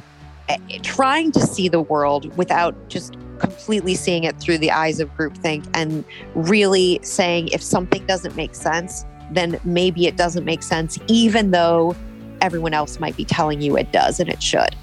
eh, 0.49 0.57
trying 0.83 1.31
to 1.31 1.39
see 1.39 1.67
the 1.67 1.81
world 1.81 2.35
without 2.37 2.75
just 2.89 3.17
completely 3.39 3.95
seeing 3.95 4.23
it 4.23 4.39
through 4.39 4.59
the 4.59 4.71
eyes 4.71 4.99
of 4.99 5.09
groupthink 5.15 5.67
and 5.73 6.05
really 6.35 6.99
saying 7.01 7.47
if 7.47 7.61
something 7.61 8.05
doesn't 8.05 8.35
make 8.35 8.53
sense, 8.53 9.03
then 9.31 9.59
maybe 9.63 10.05
it 10.05 10.15
doesn't 10.15 10.45
make 10.45 10.61
sense, 10.61 10.99
even 11.07 11.51
though 11.51 11.95
everyone 12.41 12.73
else 12.73 12.99
might 12.99 13.17
be 13.17 13.25
telling 13.25 13.61
you 13.61 13.77
it 13.77 13.91
does 13.91 14.19
and 14.19 14.29
it 14.29 14.43
should. 14.43 14.75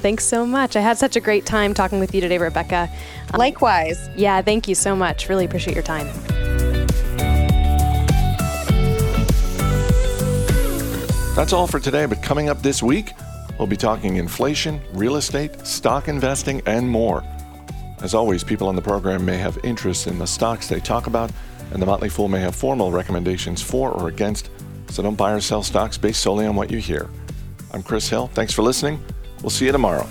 Thanks 0.00 0.24
so 0.24 0.46
much. 0.46 0.76
I 0.76 0.80
had 0.80 0.96
such 0.96 1.16
a 1.16 1.20
great 1.20 1.44
time 1.44 1.74
talking 1.74 2.00
with 2.00 2.14
you 2.14 2.22
today, 2.22 2.38
Rebecca. 2.38 2.88
Um, 3.34 3.38
Likewise. 3.38 4.08
Yeah, 4.16 4.40
thank 4.40 4.66
you 4.66 4.74
so 4.74 4.96
much. 4.96 5.28
Really 5.28 5.44
appreciate 5.44 5.74
your 5.74 5.84
time. 5.84 6.08
That's 11.40 11.54
all 11.54 11.66
for 11.66 11.80
today, 11.80 12.04
but 12.04 12.22
coming 12.22 12.50
up 12.50 12.60
this 12.60 12.82
week, 12.82 13.14
we'll 13.58 13.66
be 13.66 13.74
talking 13.74 14.16
inflation, 14.16 14.78
real 14.92 15.16
estate, 15.16 15.66
stock 15.66 16.06
investing, 16.06 16.60
and 16.66 16.86
more. 16.86 17.24
As 18.02 18.12
always, 18.12 18.44
people 18.44 18.68
on 18.68 18.76
the 18.76 18.82
program 18.82 19.24
may 19.24 19.38
have 19.38 19.58
interest 19.64 20.06
in 20.06 20.18
the 20.18 20.26
stocks 20.26 20.68
they 20.68 20.80
talk 20.80 21.06
about, 21.06 21.32
and 21.72 21.80
the 21.80 21.86
Motley 21.86 22.10
Fool 22.10 22.28
may 22.28 22.40
have 22.40 22.54
formal 22.54 22.92
recommendations 22.92 23.62
for 23.62 23.90
or 23.90 24.08
against, 24.08 24.50
so 24.90 25.02
don't 25.02 25.14
buy 25.14 25.32
or 25.32 25.40
sell 25.40 25.62
stocks 25.62 25.96
based 25.96 26.20
solely 26.20 26.44
on 26.44 26.56
what 26.56 26.70
you 26.70 26.76
hear. 26.76 27.08
I'm 27.72 27.82
Chris 27.82 28.06
Hill. 28.06 28.26
Thanks 28.34 28.52
for 28.52 28.60
listening. 28.60 29.02
We'll 29.40 29.48
see 29.48 29.64
you 29.64 29.72
tomorrow. 29.72 30.06